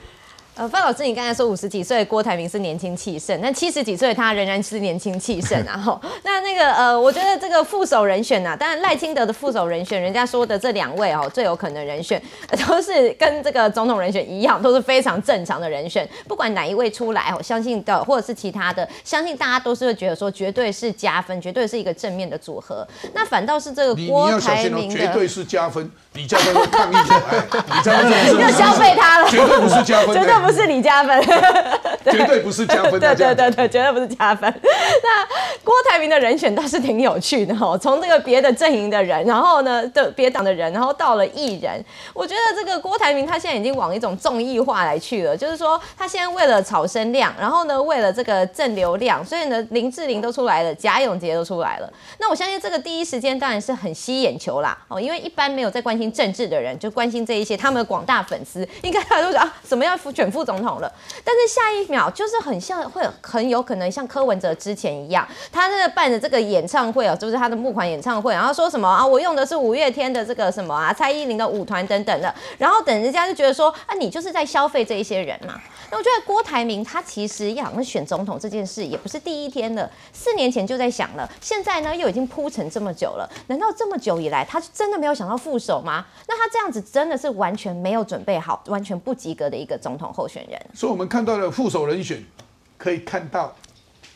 [0.55, 5.79] 呃，范老师，你刚才说五十几岁郭台铭是年轻气盛，那七十几岁他仍然是年轻气盛啊。
[5.79, 12.23] 后 那那个呃，我觉得这个副手人选呐，当然赖清德的副手人选，人家说的这两位哦，最有可能人选
[12.69, 16.07] 都是跟这个总统人选一样，都是非常正常的人选。
[16.29, 22.87] 不管哪一位出来，我相信的或者是其他的，相信大家都是会觉得说，绝对是加分，绝对是一个正面的组合。
[23.15, 25.91] 那反倒是这个郭台铭的，绝对是加分。
[26.15, 31.23] 李嘉芬抗议出来，李嘉芬又消费他了，绝对不是加分，绝对不是李加分。
[32.05, 34.53] 绝对不是加分，对对对对，绝对不是加分。
[34.61, 35.25] 那
[35.63, 41.83] 郭台铭的人选倒是挺有趣的哦，从这个别的阵营的人，然后呢的别党的人，然后到了艺人，
[42.13, 51.91] 我觉得这个郭台铭他现在已经往一种综艺化来去了，就是说他现在为了炒声量，然后呢为了这个正流量，所以呢林志玲都出来了，贾永杰都出来了。
[52.19, 60.91] 那我相信这个第一时间当然是很吸眼球啦哦，因为一般没有在关心政治的人，就关心这一些他们的广大粉丝，应该大家都讲啊，什么要选副总统了。
[61.23, 75.61] 但是下一秒就是很像，会很有可能像柯文哲之前一样，他那个办的这个演唱会啊，就是他的募款演唱会，然后说什么啊，我用的是五月天的这个什么啊，蔡依林的舞团等等的，然后等人家就觉得说啊，你就是在消费这一些人嘛。
[75.91, 85.92] 那我觉得郭台铭他其实要选总统这件事也不是第一天了，四年前就在想了，现在呢又已经铺陈这么久了，难道这么久以来他真的没有想到副手吗？
[86.29, 90.61] 那他这样子真的是完全没有准备好，完全不及格的一个总统候选人。
[90.75, 92.25] 所以我们看到了副手人选，
[92.79, 93.57] 可以看到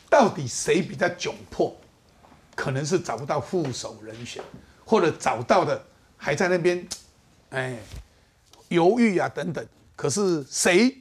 [0.09, 1.75] 到底谁比较窘迫，
[2.55, 4.41] 可能是找不到副手人选，
[4.85, 5.83] 或者找到的
[6.15, 6.87] 还在那边，
[7.49, 7.77] 哎，
[8.69, 9.65] 犹豫啊等等。
[9.95, 10.95] 可是谁？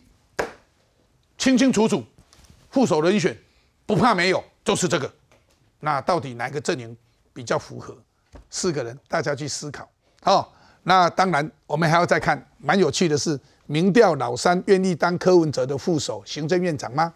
[1.38, 2.02] 清清楚楚，
[2.70, 3.36] 副手人选
[3.84, 5.12] 不怕没有，就是这个。
[5.80, 6.96] 那到底哪个阵营
[7.32, 7.96] 比较符合？
[8.48, 9.88] 四个人，大家去思考。
[10.22, 10.52] 好，
[10.88, 17.12] 那当然我们还要再看，蛮有趣的是，民调老三愿意当柯文哲的副手、行政院长吗？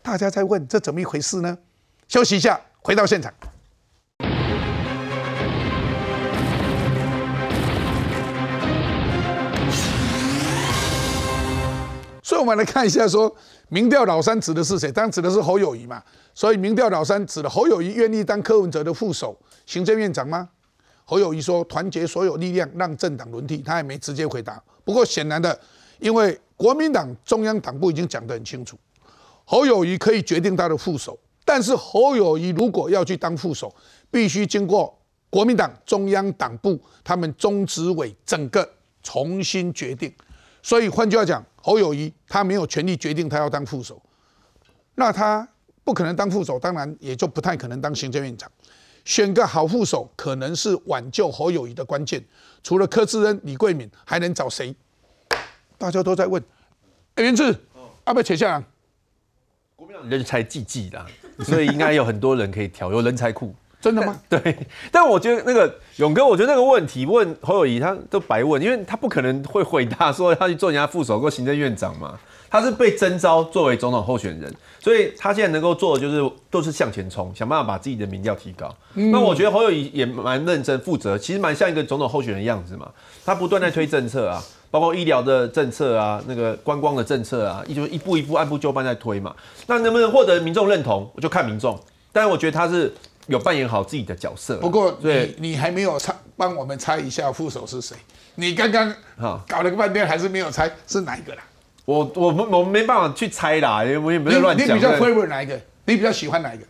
[0.00, 1.58] 大家在问这怎么一回事呢？
[2.06, 3.34] 休息一下，回到现场。
[12.22, 13.34] 所以，我们来看一下，说
[13.70, 14.92] 民调老三指的是谁？
[14.92, 16.00] 当然指的是侯友谊嘛。
[16.32, 19.36] 所以，民调老三指的侯友谊愿意当柯文哲的副手、
[19.66, 20.48] 行政院长吗？
[21.04, 24.62] 侯友谊说：“团结所有力量，让政党轮替。”他也没直接回答。
[24.84, 25.58] 不过，显然的，
[25.98, 28.78] 因为国民党中央党部已经讲得很清楚，
[29.44, 33.74] 侯友谊可以决定他的副手，但是侯友谊如果要去当副手，
[34.10, 34.98] 必须经过
[35.28, 38.66] 国民党中央党部他们中执委整个
[39.02, 40.10] 重新决定。
[40.62, 44.00] 所以换句话讲，侯友谊他没有权利决定他要当副手，
[44.94, 45.46] 那他
[45.82, 48.50] 不可能当副手，当然也就不太可能当行政院长。
[49.04, 52.24] 选个好副手可能是挽救侯友谊的关键。
[52.62, 54.74] 除了柯志恩、李桂敏，还能找谁？
[55.76, 56.42] 大家都在问。
[57.16, 57.54] 哎，元志，
[58.06, 58.64] 要不要扯下来？
[59.76, 61.04] 国民党人才济济啦，
[61.40, 63.54] 所以应该有很多人可以挑，有人才库。
[63.80, 64.18] 真的吗？
[64.30, 72.18] 对，但我觉得那个勇哥，我觉得那个问题问侯友谊，他都白问，因为他不可能会回答说要去做人家副手或行政院长嘛。
[72.54, 78.72] 他是被征召作为总统候选人，所以他现在能够做的就是都是向前冲，想办法把自己的民调提高。
[78.92, 82.88] 那我觉得侯友谊也蛮认真负责，其实蛮像一个总统候选人的样子嘛。
[83.24, 84.40] 他不断在推政策啊，
[84.70, 89.34] 包括医疗的政策啊，那个观光的政策啊，就一步一步按部就班在推嘛。
[89.66, 91.76] 那能不能获得民众认同，我就看民众。
[92.12, 92.94] 但是我觉得他是。
[93.26, 94.58] 有扮演好自己的角色。
[94.58, 97.96] 不过，你你还没有猜，帮我们猜一下副手是谁？
[98.34, 98.94] 你刚刚
[99.48, 101.42] 搞了个半天，还是没有猜是哪一个啦？
[101.84, 104.68] 我我我没办法去猜啦，因为我也没有乱讲。
[104.68, 105.54] 你比较 favor 哪一个？
[105.86, 106.64] 你比较喜欢哪一个？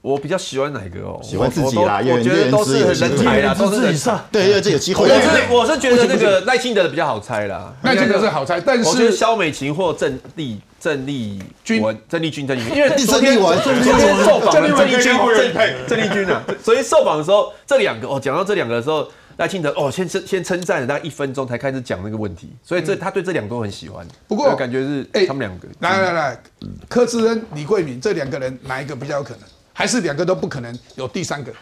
[0.00, 1.20] 我比较喜欢哪一个哦？
[1.22, 4.18] 喜欢自己啦，我觉得都是人才啦，都是人才。
[4.32, 5.08] 对，因为这有机会。
[5.08, 19.06] 我是我是觉得那个赖清德的比较好猜啦，赖清德是好猜，但是肖美琴或郑丽郑丽君、郑丽君、郑丽君，因为昨天昨天受访的郑丽君、郑郑丽君啊，所以受访的时候这两个哦，讲到这两个的时候，
[19.36, 24.06] 赖清德哦先称先称赞了大概一分钟才开始讲那个问题，所以这他对这两个都很喜欢。
[24.28, 26.42] 不过感觉是哎，他们两个来来来，
[26.88, 29.40] 柯志恩、李桂敏这两个人哪一个比较有可能？
[29.72, 31.52] 还是两个都不可能有第三个？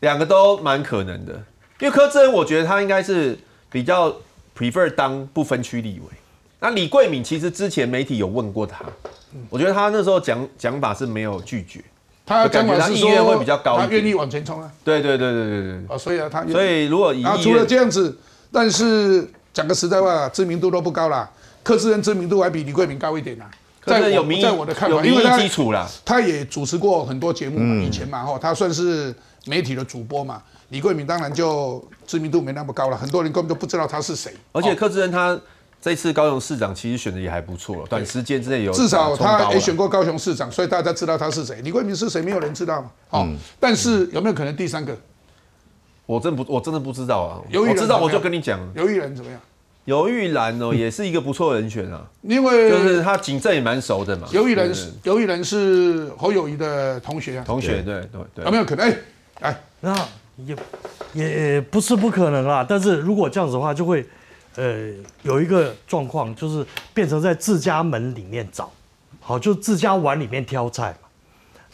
[0.00, 1.32] 两个都蛮可能的，
[1.80, 3.38] 因为柯志恩，我觉得他应该是
[3.70, 4.14] 比较
[4.56, 6.06] prefer 当不分区立委。
[6.60, 8.84] 那李桂敏其实之前媒体有问过他，
[9.48, 11.80] 我觉得他那时候讲讲法是没有拒绝，
[12.28, 14.70] 他感觉他意愿会比较高，他愿意往前冲啊。
[14.84, 15.80] 对对对对对对。
[15.88, 18.14] 啊，所以啊，他所以如果以除了这样子，
[18.52, 21.28] 但是讲个实在话，知名度都不高啦。
[21.62, 23.46] 柯志恩知名度还比李桂敏高一点呐。
[23.86, 29.14] 在有民在我的看法，因为基础啦，他也主持过很多节目嘛，以前嘛哈，他算是
[29.46, 30.42] 媒体的主播嘛。
[30.68, 34.34] 李桂敏当然就知名度没那么高了，很多人根本就不知道他是谁。
[34.52, 35.40] 而且柯志恩他。
[35.80, 41.60] 这次高雄市长其实选的也还不错，短时间之内有至少他也选过高雄市长，所以大家知道他是谁。
[41.62, 42.20] 李桂明是谁？
[42.20, 42.90] 没有人知道嘛。
[43.10, 43.28] 哦，
[43.60, 44.96] 但是有没有可能第三个？
[46.04, 47.38] 我真不，我真的不知道啊。
[47.54, 49.40] 我知道我就跟你讲，刘玉兰怎么样？
[49.84, 52.04] 刘玉兰哦，也是一个不错的人选啊。
[52.22, 54.26] 因为就是他警政也蛮熟的嘛。
[54.32, 57.44] 刘玉兰是刘玉兰是侯友谊的同学啊。
[57.46, 58.44] 同学对对对。
[58.44, 58.90] 有没有可能？
[58.90, 58.98] 哎
[59.42, 60.08] 哎，那
[60.44, 60.56] 也
[61.14, 62.66] 也不是不可能啦。
[62.68, 64.04] 但是如果这样子的话，就会。
[64.58, 64.90] 呃，
[65.22, 68.68] 有一个状况就是变成在自家门里面找，
[69.20, 70.92] 好，就自家碗里面挑菜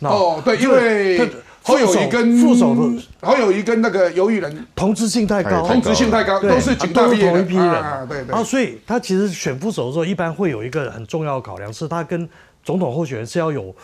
[0.00, 0.10] 嘛。
[0.10, 1.18] 哦，对，因为
[1.62, 8.04] 侯友谊跟副手的侯友谊跟那个游艺人同质性太高，同质性太高，都是警大毕业同一批人啊。
[8.06, 8.34] 对对。
[8.34, 12.28] 啊，所以他其实选副手的时候，一般会有一个很重要的考量，是他跟
[12.62, 13.74] 总统候选人是要有。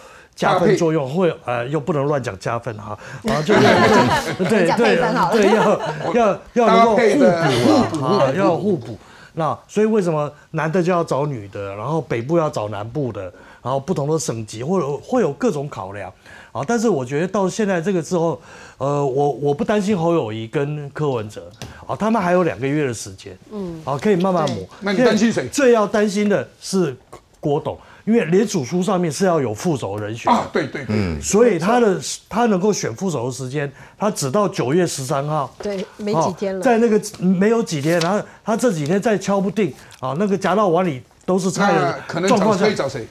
[0.41, 4.97] 加分作用会呃又不能乱讲加分哈，然后 就对对对
[5.33, 5.81] 对要
[6.15, 8.99] 要要能够互补啊， 要互补。
[9.35, 13.23] 那所以为什么男的就要找女的，然后北部要找南部的，
[13.63, 16.13] 然后不同的省级或者会有各种考量
[16.51, 16.63] 啊？
[16.67, 18.41] 但是我觉得到现在这个之后，
[18.79, 21.49] 呃，我我不担心侯友谊跟柯文哲
[21.87, 24.67] 啊，他们还有两个月的时间，嗯，啊可以慢慢磨。
[24.81, 25.47] 那你担心谁？
[25.49, 26.97] 最要担心的是
[27.39, 27.79] 郭董。
[28.05, 30.33] 因为连主书上面是要有副手人选。
[30.33, 39.73] 啊，对对对，所以他的他能够选副手的时间，他只到九月十三号，对，没几天了，在那个没有几天，然后他这几天再敲不定。
[40.01, 43.07] 啊，那个夹到碗里都是菜的状况，可以找谁？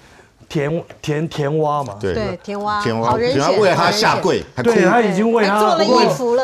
[0.48, 6.44] 田田田蛙嘛，对，田蛙，田蛙，人选，为他下跪，对他已经为他做了衣服了，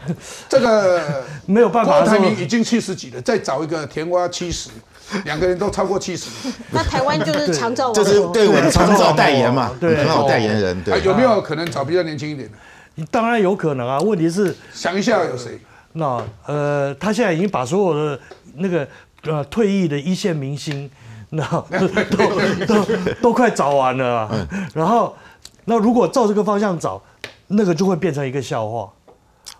[0.46, 4.68] 这个没有办法，郭台铭已经七十几了，再找一个田蛙七十。
[5.24, 6.30] 两个人都超过七十，
[6.72, 10.82] 那台湾就是长照， 就是对我的长照代言嘛，对，很好代言人。
[10.82, 13.06] 对，有没有可能找比较年轻一点的？
[13.10, 15.60] 当然有可能啊，问题是想一下有谁？
[15.92, 18.20] 那呃，他现在已经把所有的
[18.56, 18.86] 那个
[19.24, 20.90] 呃退役的一线明星，
[21.30, 21.42] 那
[22.10, 22.86] 都都
[23.22, 24.28] 都快找完了。
[24.74, 25.16] 然后，
[25.66, 27.00] 那如果照这个方向找，
[27.48, 28.90] 那个就会变成一个笑话。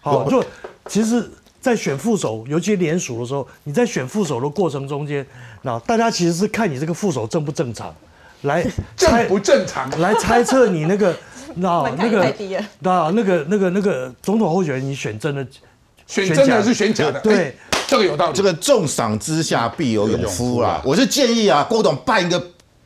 [0.01, 0.45] 好，就
[0.87, 1.31] 其实。
[1.67, 5.27] 在选副手，尤其联署的时候，你在选副手的过程中间，
[5.63, 7.93] 那大家其实是看你这个副手正不正常，
[8.43, 8.65] 来
[8.97, 11.13] 正不正常，来猜测你那个
[11.57, 12.33] 那 那个
[12.79, 15.45] 那那个那个那个总统候选人，你选真的，
[16.07, 17.19] 选真的还是选假的？
[17.19, 17.57] 对，
[17.89, 18.33] 这个有道理。
[18.33, 20.81] 这个重赏之下必有勇夫啦。
[20.85, 22.41] 我是建议啊，郭董办一个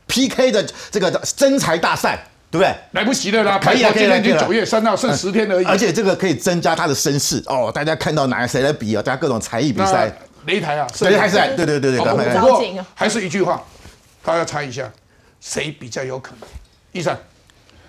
[0.07, 2.19] PK 的这个真才大赛。
[2.51, 2.75] 对不对？
[2.93, 3.59] 来不及了啦！
[3.63, 5.65] 可以啊，今天已经九月三号，剩十天而已。
[5.65, 7.71] 而且这个可以增加他的声势哦。
[7.73, 9.03] 大家看到哪谁来比啊？
[9.03, 10.13] 大家各种才艺比赛。
[10.47, 11.99] 擂台啊，擂台赛，对对对对。
[12.01, 13.63] 不过还是一句话，
[14.25, 14.91] 大家猜一下
[15.41, 16.49] 谁比较有可能。
[16.93, 17.17] 医生，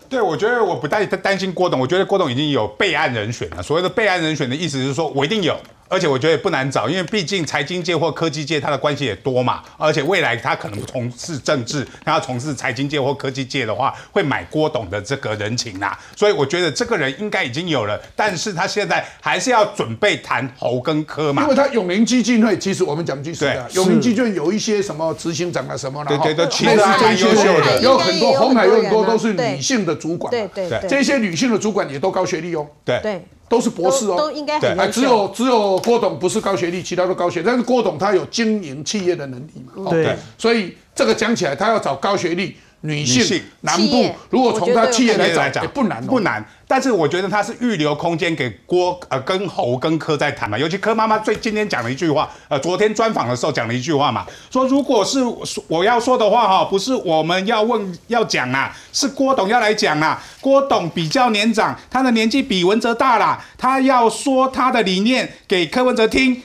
[0.10, 3.64] 对我觉得我不担担心郭董，我觉得郭董已经有备案人选了。
[3.64, 5.58] 所谓的备案人选的意思是说，我一定有。
[5.92, 9.62] 而且我觉得也不难找，因为毕竟财经界或科技界他的关系也多嘛。
[9.78, 16.00] 而且未来他可能从事政治，他要从事财经界或科技界的话，会买郭董的这个人情啊。
[16.16, 21.42] 所以我觉得这个人应该已经有了，但是他现在还是要准备谈侯跟科嘛。
[21.44, 33.22] 因为他永明基金会，其实我们讲句实话，永明基金会有一些什么执行长啊什么的，对对对，其实还蛮优秀的，有很多红海有很多都是女性的主管，对对对，这些女性的主管也都高学历哦，对对。
[33.52, 42.56] 都是博士哦，都应该很哎，只有只有郭董不是高学历，其他都高学，但是郭董他有经营企业的能力嘛，对，所以这个讲起来，他要找高学历。
[42.82, 46.44] 女性南部，如果从他企业来讲，不难不难。
[46.68, 50.58] 但是我觉得他是预留空间给郭呃跟侯跟柯在谈嘛。
[50.58, 55.20] 尤其柯妈妈最今天讲了一句话，呃，昨天专访的时候讲了一句话嘛，说如果是
[55.68, 60.22] 我要说的话哈，不是我们要问要讲啊，是郭董要来讲啊。
[60.40, 66.42] 郭董比较年长，他的年纪比文哲大啦，他要说他的理念给柯文哲听。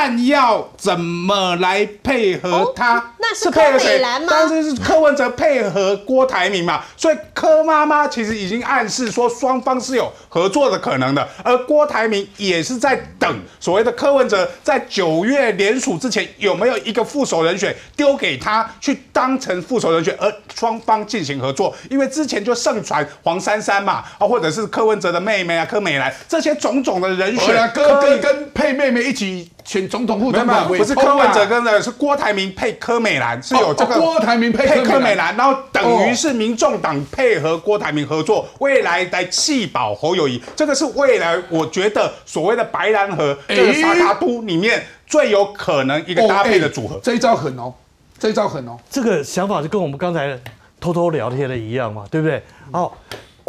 [0.00, 3.12] 看要怎么来配合他？
[3.18, 4.28] 那是柯美兰吗？
[4.30, 29.50] 但是是柯文哲配合郭台铭嘛，所以柯妈妈其实已经暗示说双方是有合作的可能的，而郭台铭也是在等所谓的柯文哲在九月联署之前有没有一个副手人选丢给他去当成副手人选，而双方进行合作，因为之前就盛传黄珊珊嘛，啊，或者是柯文哲的妹妹啊柯美兰这些种种的人选，哥哥跟配妹妹一起。
[29.64, 46.98] 选总统副总统不是柯文哲跟的是郭台铭配柯美兰是有这个郭台铭配柯美兰，然后等于是民众党配合郭台铭合作，未来来弃保侯友谊，这个是未来我觉得所谓的白兰河这个沙卡都里面最有可能一个搭配的组合。
[47.02, 47.72] 这一招狠哦，
[48.18, 50.38] 这一招狠哦，这个想法就跟我们刚才
[50.80, 52.42] 偷偷聊天的一样嘛，对不对？
[52.72, 52.96] 好。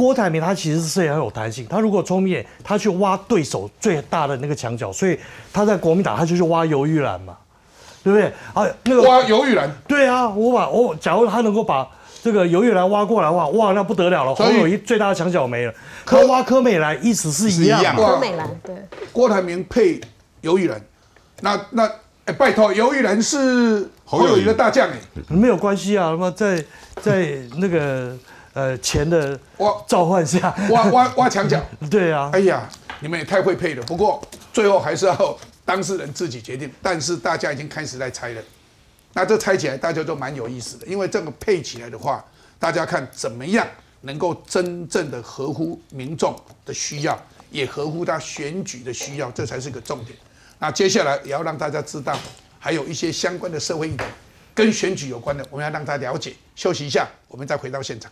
[0.02, 5.16] 郭台铭他其实是很有弹性，他如果聪明，他去挖对手最大的那个墙角，所以
[5.54, 7.38] 他在国民党他就去挖尤玉兰嘛，
[8.04, 8.26] 对不对？
[8.56, 11.88] 啊，那个挖尤玉兰，对啊，我把我假如他能够把
[12.24, 15.74] 这个尤玉兰挖过来的话，哇，那不得了了，侯友谊最大的墙角没了。
[16.04, 18.76] 柯挖柯美兰意思是一样，柯美兰对，
[19.12, 20.02] 郭台铭配
[20.41, 20.82] 尤玉兰，
[21.41, 21.88] 那那
[22.26, 24.95] 哎，拜托，尤玉兰是侯友谊的大将哎，
[25.30, 26.66] 没有关系啊，那么在
[26.99, 28.18] 在那个。
[28.54, 32.68] 呃，钱的挖召唤下挖挖挖墙角， 对啊，哎呀，
[32.99, 33.84] 你们也太会配了。
[33.84, 34.22] 不过
[34.52, 36.70] 最后还是要 当事人自己决定。
[36.82, 38.41] 但是大家已经开始在猜了，
[39.14, 42.24] 那这猜起来大家都蛮有意思的，因为这个配起来的话，
[42.60, 43.66] 大家看怎么样
[44.02, 46.36] 能够真正的合乎民众
[46.66, 47.18] 的需要，
[47.52, 50.18] 也合乎他选举的需要，这才是个重点。
[50.60, 52.20] 那接下来也要让大家知道，
[52.60, 54.04] 还有一些相关的社会议题
[54.54, 56.36] 跟选举有关的，我们要让他了解。
[56.54, 58.12] 休息一下，我们再回到现场。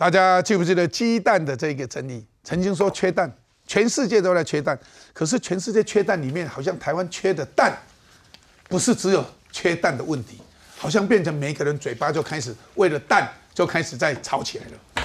[0.00, 2.24] 大家记不记得鸡蛋的这个争议？
[2.42, 3.30] 曾经说缺蛋，
[3.66, 4.78] 全世界都在缺蛋。
[5.12, 7.76] 可是全世界缺蛋里面，好像台湾缺的蛋，
[8.66, 9.22] 不是只有
[9.52, 10.38] 缺蛋的问题，
[10.78, 15.04] 好像变成每个人嘴巴就开始为了蛋就开始在吵起来了。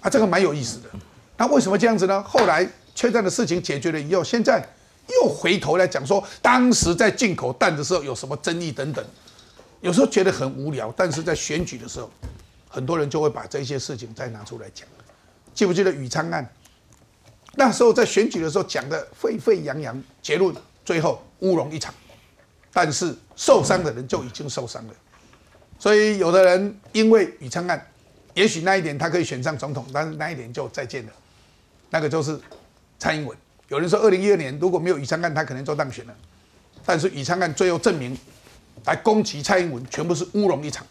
[0.00, 0.90] 啊，这个蛮有意思的。
[1.36, 2.20] 那为什么这样子呢？
[2.24, 4.60] 后来缺蛋的事情解决了以后，现在
[5.06, 9.04] 又回头来讲说，当时在进口蛋的时候有什么争议等等。
[9.82, 12.10] 有时候觉得很无聊，但是在选举的时候。
[12.72, 14.88] 很多人就会把这些事情再拿出来讲，
[15.52, 16.50] 记不记得宇昌案？
[17.54, 20.56] 那时候在选举的时候讲的沸沸扬扬，结论
[20.86, 21.92] 最后乌龙一场，
[22.72, 24.94] 但是受伤的人就已经受伤了。
[25.78, 27.86] 所以有的人因为宇昌案，
[28.32, 31.12] 也许那一点他可以选上总统，但是那一点就再见了。
[31.90, 32.40] 那个就是
[32.98, 33.36] 蔡英文。
[33.68, 36.16] 有人说二零一二年如果没有宇昌案，他可能就当选了。
[36.86, 38.16] 但是宇昌案最后证明，
[38.86, 40.86] 来攻击蔡英文全部是乌龙一场。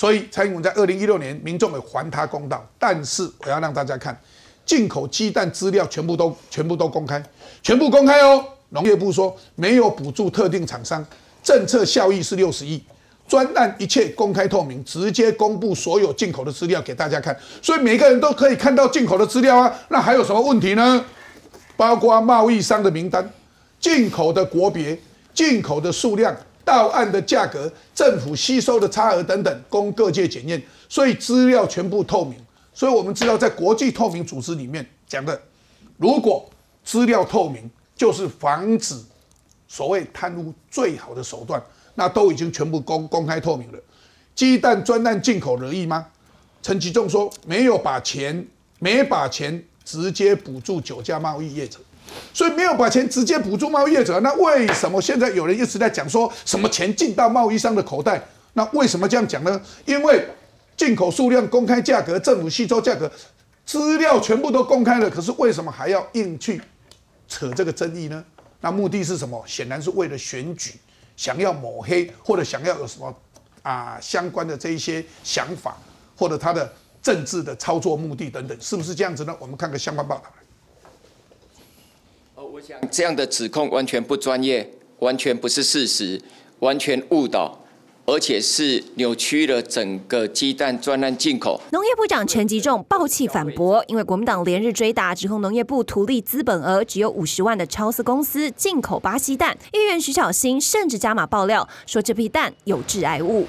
[0.00, 2.66] 所以蔡英文在二零一六年，民众也还他公道。
[2.78, 4.18] 但是我要让大家看，
[4.64, 7.22] 进口鸡蛋资料全部都全部都公开，
[7.62, 8.42] 全部公开哦。
[8.70, 11.04] 农业部说没有补助特定厂商，
[11.42, 12.82] 政策效益是六十亿，
[13.28, 19.70] 专案一切公开透明，直接公布所有进口的资料给大家看，所以每个人都可以看到进口的资料啊。
[19.90, 21.04] 那还有什么问题呢？
[21.76, 23.30] 包括贸易商的名单、
[23.78, 24.98] 进口的国别、
[25.34, 26.34] 进口的数量。
[26.64, 32.38] 到案的价格、政府吸收的差额等等，供各界检验，所以资料全部透明。
[32.72, 35.40] 所以我们知道，在国际透明组织里面讲的，
[35.96, 36.48] 如果
[36.84, 38.96] 资料透明，就是防止
[39.68, 41.62] 所谓贪污最好的手段。
[41.96, 43.78] 那都已经全部公公开透明了。
[44.34, 46.06] 鸡蛋专案进口容易吗？
[46.62, 48.46] 陈其仲说，没有把钱，
[48.78, 51.78] 没把钱直接补助九家贸易业者。
[52.32, 58.22] 所以没有把钱直接补助贸易业者，那为什么现在有人一直在讲说什么钱进到贸易商的口袋？
[58.52, 59.60] 那为什么这样讲呢？
[59.84, 60.26] 因为
[60.76, 63.10] 进口数量公开价格，政府吸收价格
[63.64, 66.60] 资料全部都公开了，可是为什么还要硬去
[67.28, 68.24] 扯这个争议呢？
[68.60, 69.42] 那目的是什么？
[69.46, 70.74] 显然是为了选举，
[71.16, 73.14] 想要抹黑或者想要有什么
[73.62, 75.76] 啊相关的这一些想法，
[76.16, 79.36] 或者他的政治的操作目的等等，是不是这样子呢？
[79.38, 80.24] 我们看个相关报道。
[82.90, 84.68] 这样的指控完全不专业，
[84.98, 86.20] 完全不是事实，
[86.60, 87.58] 完全误导，
[88.06, 91.60] 而且是扭曲了整个鸡蛋专案进口。
[91.72, 99.56] 农业部长陈吉仲暴气反驳，因为国民党连日追打，指控农业部图利资本额只有五十万的超市公司进口巴西蛋。
[99.72, 103.46] 议员徐小新甚至加码爆料，说这批蛋有致癌物。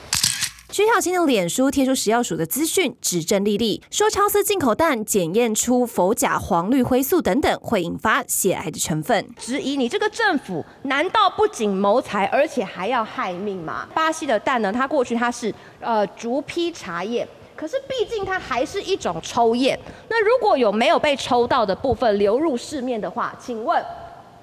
[0.72, 9.28] 徐小新的脸书贴出食药署的资讯，指证莉莉说超丝进口蛋检验出氟甲黄氯灰素等等，会引发血癌的成分。
[9.38, 13.86] 质疑你这个政府难道不仅谋财，而且还要害命吗？
[13.93, 14.72] 巴西的蛋呢？
[14.72, 17.28] 它过去它是呃逐批查验。
[17.53, 19.78] 可是毕竟它还是一种抽验。
[20.07, 23.84] 那如果有没有被抽到的部分流入市面的话，请问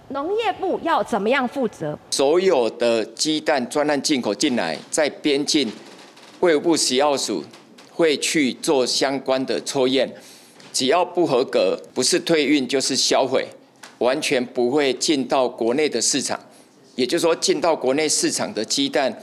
[0.09, 1.99] 农业部要怎么样负责？
[2.11, 5.73] 所有的鸡蛋专案进口进来，在边境，
[6.41, 7.45] 卫生部食药署
[7.91, 10.15] 会去做相关的抽验，
[10.73, 13.49] 只要不合格，不是退运就是销毁，
[13.99, 16.39] 完全不会进到国内的市场。
[16.95, 19.21] 也就是说，进到国内市场的鸡蛋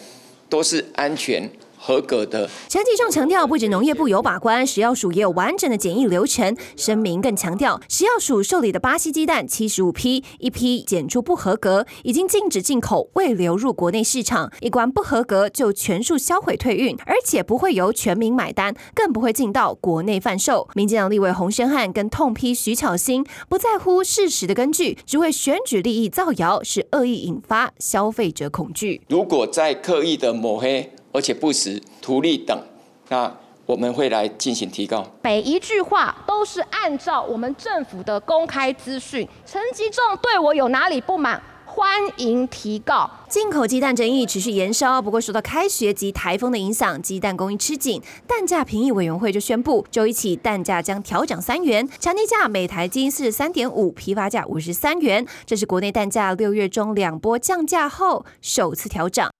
[0.49, 1.49] 都是安全。
[1.85, 2.49] 合格的。
[2.67, 6.57] 陈吉仲强调，不止农业部有把关，食药署也有完整的检疫流程。
[6.75, 14.51] 声明更强调，食药署受理的巴西鸡蛋七十五批，一批检出不合格，已经禁止进口，未流入国内市场。
[14.61, 20.67] 一关不合格就全数销毁退运，而且不会由全民买单，更不会进到国内贩售。
[20.73, 29.01] 民进党立委洪生汉跟痛批徐巧芯不在乎事实的根据，只为选举利益造谣，是恶意引发消费者恐惧。
[29.07, 30.94] 如果在刻意的抹黑。
[31.15, 32.61] 而且不实、图利等，
[33.07, 33.33] 那
[33.65, 35.07] 我们会来进行提告。
[35.23, 39.25] 每一句话都是按照我们政府的公开资讯。
[39.45, 41.41] 陈吉仲对我有哪里不满？
[41.65, 43.09] 欢迎提告。
[43.29, 55.25] 进口鸡蛋争议持续延烧，不过受到开学及台风的影响，鸡蛋供应吃紧，蛋价评议委员会就宣布，周一起蛋价将调涨三元，产地价每台斤四十三点五，批发价五十三元。
[55.45, 59.34] 这是国内蛋价六月中两波降价后首次调整。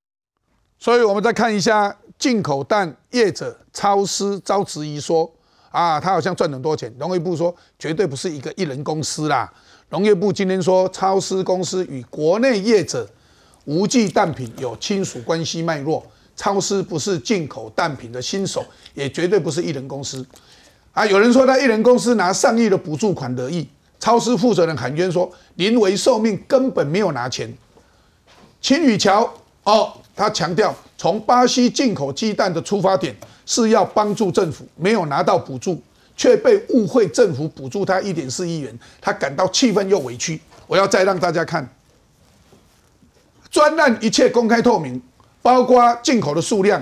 [0.78, 5.30] 所以，我们再看一下进口蛋业者超市遭质疑说，
[5.72, 6.94] 啊，他好像赚很多钱。
[7.00, 9.52] 农业部说，绝对不是一个一人公司啦。
[9.90, 13.10] 农业部今天说，超市公司与国内业者
[13.66, 16.06] 无忌蛋品有亲属关系脉络，
[16.36, 18.64] 超市不是进口蛋品的新手，
[18.94, 20.26] 也绝对不是一人公司。
[20.92, 23.68] 啊，有人说他一人公司拿上亿的补助款得意，
[24.00, 27.52] 超市负责人喊冤说，临危受命根本没有拿钱。
[28.62, 29.94] 青雨桥哦。
[30.16, 33.14] 他强调，从巴西进口鸡蛋的出发点
[33.46, 35.82] 是要帮助政府，没有拿到补助，
[36.16, 40.40] 却被误会政府补助他一点四亿元，他感到气愤又委屈。
[40.68, 41.68] 我要再让大家看，
[43.52, 45.02] 专案一切公开透明，
[45.42, 46.82] 包括进口的数量、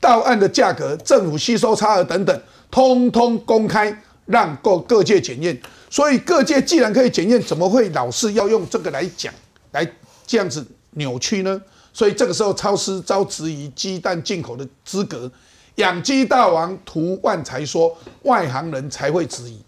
[0.00, 5.60] 到案的价格、政府吸收差额等等，通通公开，让各各界检验。
[5.90, 9.32] 所以各界既然可以检验，怎么会老是要用这个来讲，
[9.72, 9.86] 来
[10.26, 11.60] 这样子扭曲呢？
[11.96, 15.32] 所以这个时候，超市遭质疑鸡蛋进口的资格。
[15.76, 19.58] 养鸡大王涂万才说：“外行人才会质疑。”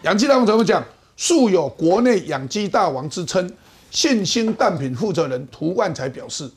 [0.00, 0.82] 养鸡大王怎么讲？
[1.14, 3.52] 素有国内养鸡大王之称。
[3.90, 6.50] 信兴蛋品负责人涂万才表示：“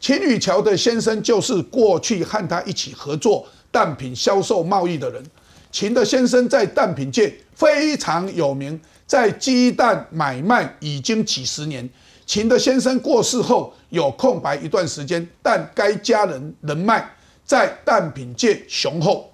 [0.00, 5.24] 秦宇桥的先生就是过去和他一起合作蛋品销售贸易的人。
[5.70, 11.88] 秦的先生在蛋品界非常有名，在鸡蛋买卖已经几十年。”
[12.28, 17.02] 秦的先生过世后有空白一段时间，但该家人人脉
[17.42, 19.32] 在蛋品界雄厚，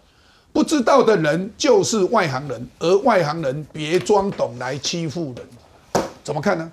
[0.52, 6.70] 不知道的人就是外行人，而外行人别装懂来欺负人，怎么看呢？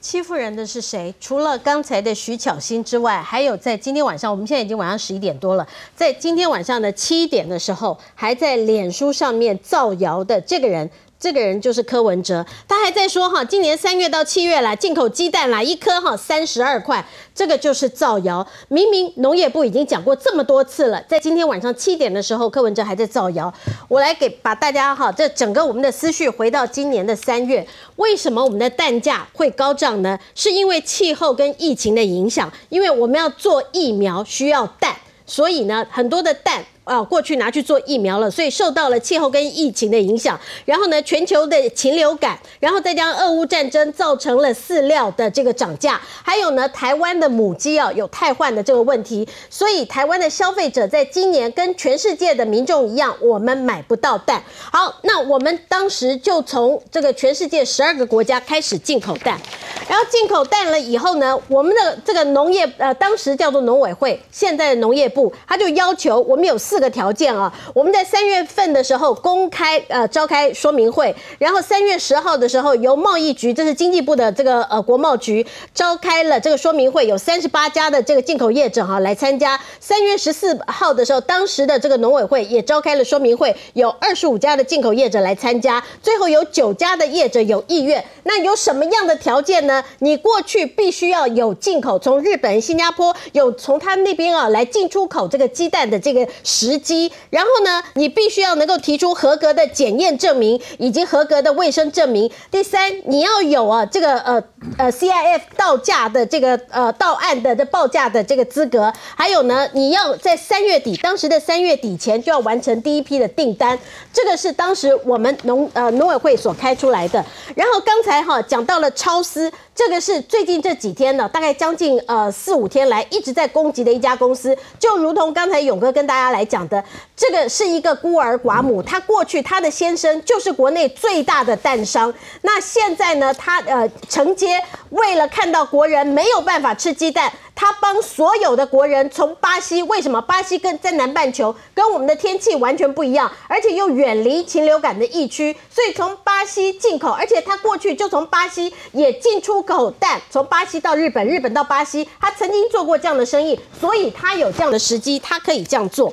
[0.00, 1.14] 欺负人的是谁？
[1.20, 10.90] 除了刚才的徐巧芯之外，还有在今天晚上，我们现在已经晚上十一点多了，在今天晚上的七点的时候，还在脸书上面造谣的这个人。
[11.20, 17.04] 这个人就是柯文哲，他还在说哈，今年三月到七月来进口鸡蛋啦，一颗哈三十二块，
[17.34, 18.46] 这个就是造谣。
[18.68, 23.52] 明明农业部已经讲过这么多次了，在今天晚上七点的时候，柯文哲还在造谣。
[23.88, 27.66] 我来给把大家哈，这整个我们的思绪回到今年的三月，
[27.96, 30.16] 为什么我们的蛋价会高涨呢？
[30.36, 34.94] 是因为气候跟疫情的影响，因为我们要做疫苗需要蛋，
[35.26, 36.64] 所以呢，很多的蛋。
[36.88, 40.40] 啊，过去拿去做疫苗了，所以受到了气候跟疫情的影响。
[40.64, 46.00] 然后呢，全球的禽流感，然后再加上俄乌战争，造成了饲料的这个涨价。
[46.22, 54.42] 还有呢，台湾的母鸡啊有太换的这个问题，所以台湾的消费者在今年跟全世界的民众一样，我们买不到蛋。
[54.72, 59.38] 好，那我们当时就从这个全世界十二个国家开始进口蛋，
[59.86, 66.77] 然后进口蛋了以后呢，我们的这个农业呃，当时叫做农委会，现在的农业部，他就要求我们有四。
[66.78, 79.58] 这个条件啊，我们在三月份的时候公开呃召开说明会，然后三月十号的时候由贸易局，这是经济部的这个呃国贸局召开了这个说明会，有三十八家的这个进口业者哈来参加。
[79.80, 88.04] 三月十四号的时候，当时的这个农委会也召开了说明会，有二十五家的进口业者来参加，最后有九家的业者有意愿。
[88.22, 89.82] 那有什么样的条件呢？
[89.98, 96.67] 你过去必须要有进口，从日本、新加坡有从他们那边啊来进出口这个鸡蛋的这个实。
[96.68, 102.30] 时机，然后呢，你必须要能够提出合格的检验证明以及合格的卫生证明。
[102.50, 104.42] 第三，你要有啊这个呃
[104.76, 113.78] 呃 CIF 到价的这个呃到案的这报价的这个资格，还有呢，你要在三月底，当时的三月底前就要完成第一批的订单。
[114.18, 117.24] 这个是当时我们农呃农委会所开出来的。
[117.54, 119.52] 然后刚才哈讲到了超思。
[119.78, 126.82] 这个是最近这几天呢，大概将近呃四五天来一直在攻击的一家公司，就如同刚才勇哥跟大家来讲的，
[127.14, 132.12] 这个是一个孤儿寡母，他过去他的先生就是国内最大的蛋商，
[132.42, 137.32] 那现在呢，他呃承接为了看到国人没有办法吃鸡蛋。
[137.60, 156.12] 他帮所有的国人从巴西，为什么巴西跟在南半球跟我们的天气完全不一样，而且又远离禽流感的疫区，所以从巴西进口，而且他过去就从巴西也进出口蛋，从巴西到日本，日本到巴西，他曾经做过这样的生意，所以他有这样的时机，他可以这样做。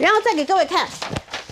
[0.00, 0.88] 然后再给各位看，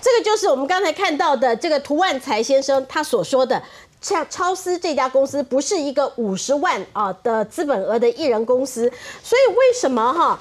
[0.02, 3.62] 这个就是我们刚才看到的这个涂万才先生他所说的。
[4.00, 8.90] 像超思这家公司不是一个五十万啊的资本额的艺人公司，
[9.22, 10.38] 所以为什么哈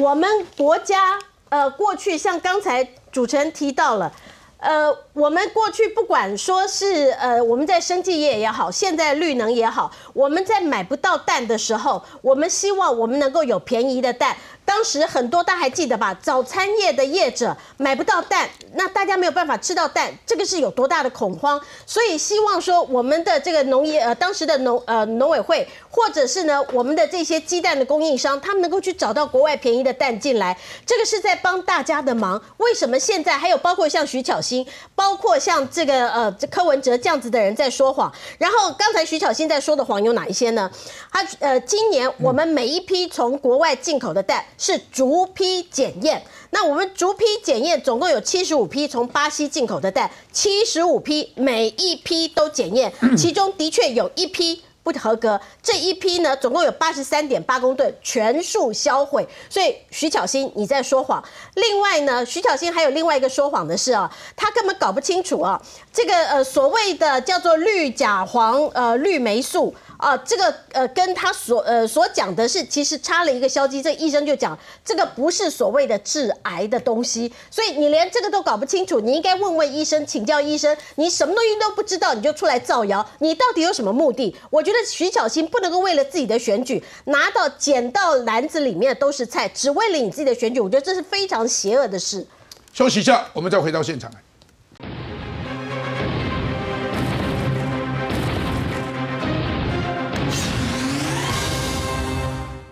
[0.00, 1.18] 我们国家
[1.48, 4.12] 呃过去像刚才主持人提到了，
[4.58, 14.36] 呃我们过去不管说是呃我们在生技业也好，现在绿能也好，我们在买不到蛋的时候，我们希望我们能够有便宜的蛋。
[14.68, 16.12] 当时很多大家还记得吧？
[16.22, 21.58] 早餐业的业者买不到蛋，那大家没有办法吃到蛋，这个是有多大的恐慌？
[21.86, 30.54] 所以希望说我们的这个农业呃，当时的农呃农委会，或者是呢我们的这些鸡蛋的供应商，他们能够去找到国外便宜的蛋进来，
[30.84, 32.38] 这个是在帮大家的忙。
[32.58, 38.12] 为什么现在还有包括像徐巧芯，包括像这个呃柯文哲这样子的人在说谎？
[38.36, 40.70] 然后刚才徐巧芯在说的谎有哪一些呢？
[41.10, 44.44] 他呃今年我们每一批从国外进口的蛋。
[44.58, 59.26] 是逐批检验，那我们逐批检验，总共有七十五批从巴西进口的蛋，七十五批每一批都检验，其中的确有一批不合格，这一批呢总共有八十三点八公吨，全数销毁。
[59.48, 61.22] 所以徐巧芯你在说谎。
[61.54, 65.62] 另外呢，徐巧芯还有另外一个说谎的是啊，他根本搞不清楚啊，
[65.92, 69.74] 这个呃所谓的叫做氯甲黄呃氯霉素。
[69.98, 84.34] 啊，这个呃，跟他所呃所讲的是，其实插了一个消极，这医生就讲这个不是所谓的致癌的东西，所以你连这个都搞不清楚，你应该问问医生，请教医生，你什么东西都不知道，你就出来造谣，你到底有什么目的？
[84.50, 92.24] 我觉得徐小新不能够为了自己的选举，拿到捡到篮子里面都是菜，只为了你自己的选举，我觉得这是非常邪恶的事。
[92.72, 94.08] 休息一下，我们再回到现场。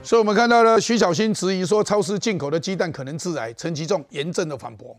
[0.07, 3.53] 所以，我们看到了徐小新质疑说，超市进口的鸡蛋可能致癌。
[3.55, 4.97] 陈其仲严正的反驳，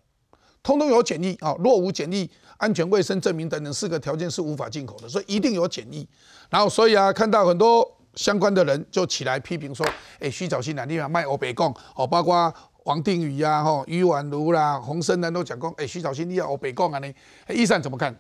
[0.61, 6.05] 通通有检疫啊，若无检疫、安全卫生证明等等四个条件是无法进口的，所以一定有检疫。
[6.49, 9.87] 然后，所以啊，看到很多相关的人就起来批评说，
[10.19, 12.53] 哎，徐小新哪地方卖欧北贡哦，包括
[12.83, 16.99] 王定宇呀、吼于婉如啦、洪生呢都讲过，哎，徐小新你要欧北贡啊？
[16.99, 17.09] 呢，
[17.47, 18.13] 医生怎么看？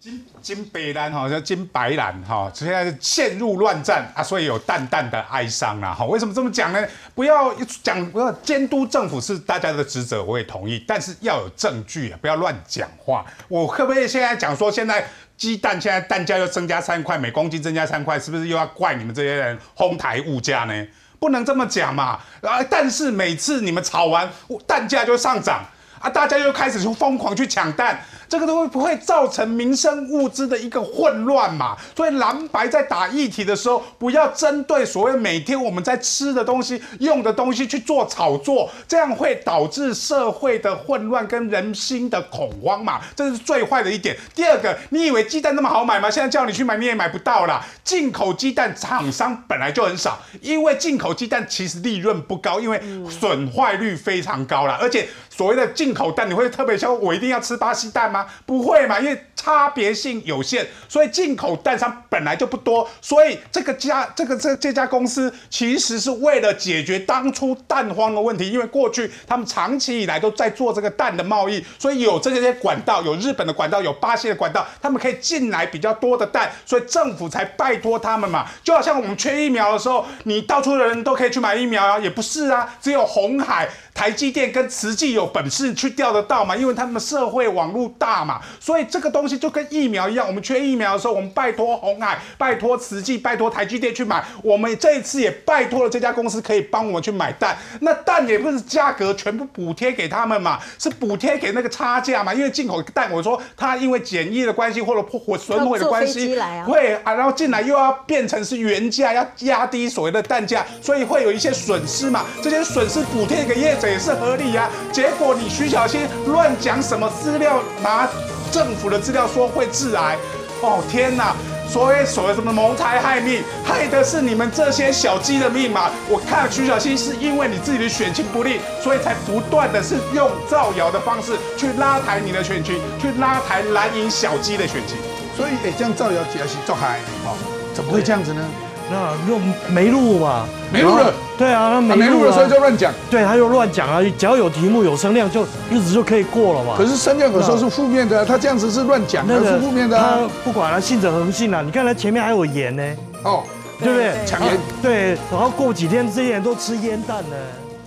[0.00, 6.04] 金金北蓝哈，叫金白蓝哈，现在陷入乱战啊，所以有淡淡的哀伤啦哈。
[6.04, 6.86] 为什么这么讲呢？
[7.14, 13.24] 不要讲，不要监督政府是大家的职责，我也同意，但是要有证据，不要乱讲话。
[13.48, 15.06] 我可不可以现在讲说，现在
[15.36, 20.86] 鸡蛋现在蛋价又增加三块，每公斤增加三块，是不是又要怪你们这些人哄抬物价呢？
[21.18, 22.62] 不能这么讲嘛啊！
[22.68, 24.30] 但是每次你们炒完
[24.66, 25.64] 蛋价就上涨
[25.98, 28.04] 啊，大家又开始去疯狂去抢蛋。
[28.28, 31.76] 这个都会不会造成民生物资的一个混乱嘛？
[31.96, 43.00] 所以蓝白在打议题的时候，不要针对所谓每天我们在吃的东西、用的东西去做炒作，这样会导致社会的混乱跟人心的恐慌嘛？
[43.14, 44.16] 这是最坏的一点。
[44.34, 46.10] 第二个，你以为鸡蛋那么好买吗？
[46.10, 47.64] 现在叫你去买你也买不到啦。
[47.82, 55.08] 进口鸡蛋厂商本来就很少，因为进口鸡蛋其实利润不高，因为损坏率非常高啦，而且。
[55.36, 58.24] 所谓的进口蛋，你会特别说，我一定要吃巴西蛋吗？
[58.46, 62.88] 不会嘛，因为差别性有限，所以进口蛋商本来就不多。
[63.00, 78.46] 所以这个家，这个这这家公司，其实是为了解决当初蛋荒的问题，因为过去他们长期以来都在做这个蛋的贸易，所以有这些管道，有日本的管道，有巴西的管道，他们可以进来比较多的蛋，所以政府才拜托他们嘛。
[78.62, 83.68] 就好像我们缺疫苗的时候，你到处的人都可以去买疫苗啊，也不是啊，只有红海。
[83.94, 86.56] 台积电跟慈济有本事去钓得到嘛？
[86.56, 88.40] 因为他们社会网络大嘛。
[88.60, 94.24] 所以这个东西就跟疫苗一样，我们缺疫苗的时候，我们拜托红海、拜托慈济、拜托台积电去买。
[94.42, 97.56] 我们这一次也拜托了这家公司，可以帮我们去买蛋。
[97.80, 102.32] 那蛋也不是价格全部补贴给他们嘛，是补贴给那个差价嘛。
[102.32, 106.36] 因为进口蛋，我说它因为检疫的关系或者破损毁的关系，
[106.66, 112.24] 会啊，然后进来又要变成是原价，要压低所谓的蛋价，所以会有一些损失嘛。
[112.42, 114.68] 这些损失补贴给业者也是合理呀。
[114.92, 118.08] 结如果你徐小新乱讲什么资料，拿
[118.50, 120.18] 政府的资料说会致癌，
[120.60, 121.36] 哦天哪！
[121.70, 125.88] 所谓所谓什么谋财害命，害的是你们这些小鸡的命嘛？
[126.08, 134.96] 我看徐小新是因为你自己的选情不利，所以才不断的是用造谣的方式去拉抬你的选情，去拉抬蓝营小鸡的选情。
[135.36, 137.38] 所以哎，这样造谣起来是做害，哦，
[137.72, 138.44] 怎么会这样子呢？
[138.90, 139.38] 那又
[139.68, 140.46] 没录嘛？
[140.72, 141.12] 没录了。
[141.36, 142.92] 对啊，那没录了，所以就乱讲。
[143.10, 144.00] 对，他就乱讲啊！
[144.16, 146.74] 只要有题目、有声量，就日子就可以过了嘛。
[146.76, 149.98] 可是声量有时候是负面的，他这样子是乱讲，那是负面的。
[149.98, 151.60] 他不管了，信者恒信啊！
[151.60, 152.82] 你看他前面还有盐呢。
[153.24, 153.42] 哦，
[153.80, 154.12] 对不对？
[154.24, 154.56] 抢盐。
[154.80, 157.36] 对，然后过几天这些人都吃烟弹呢。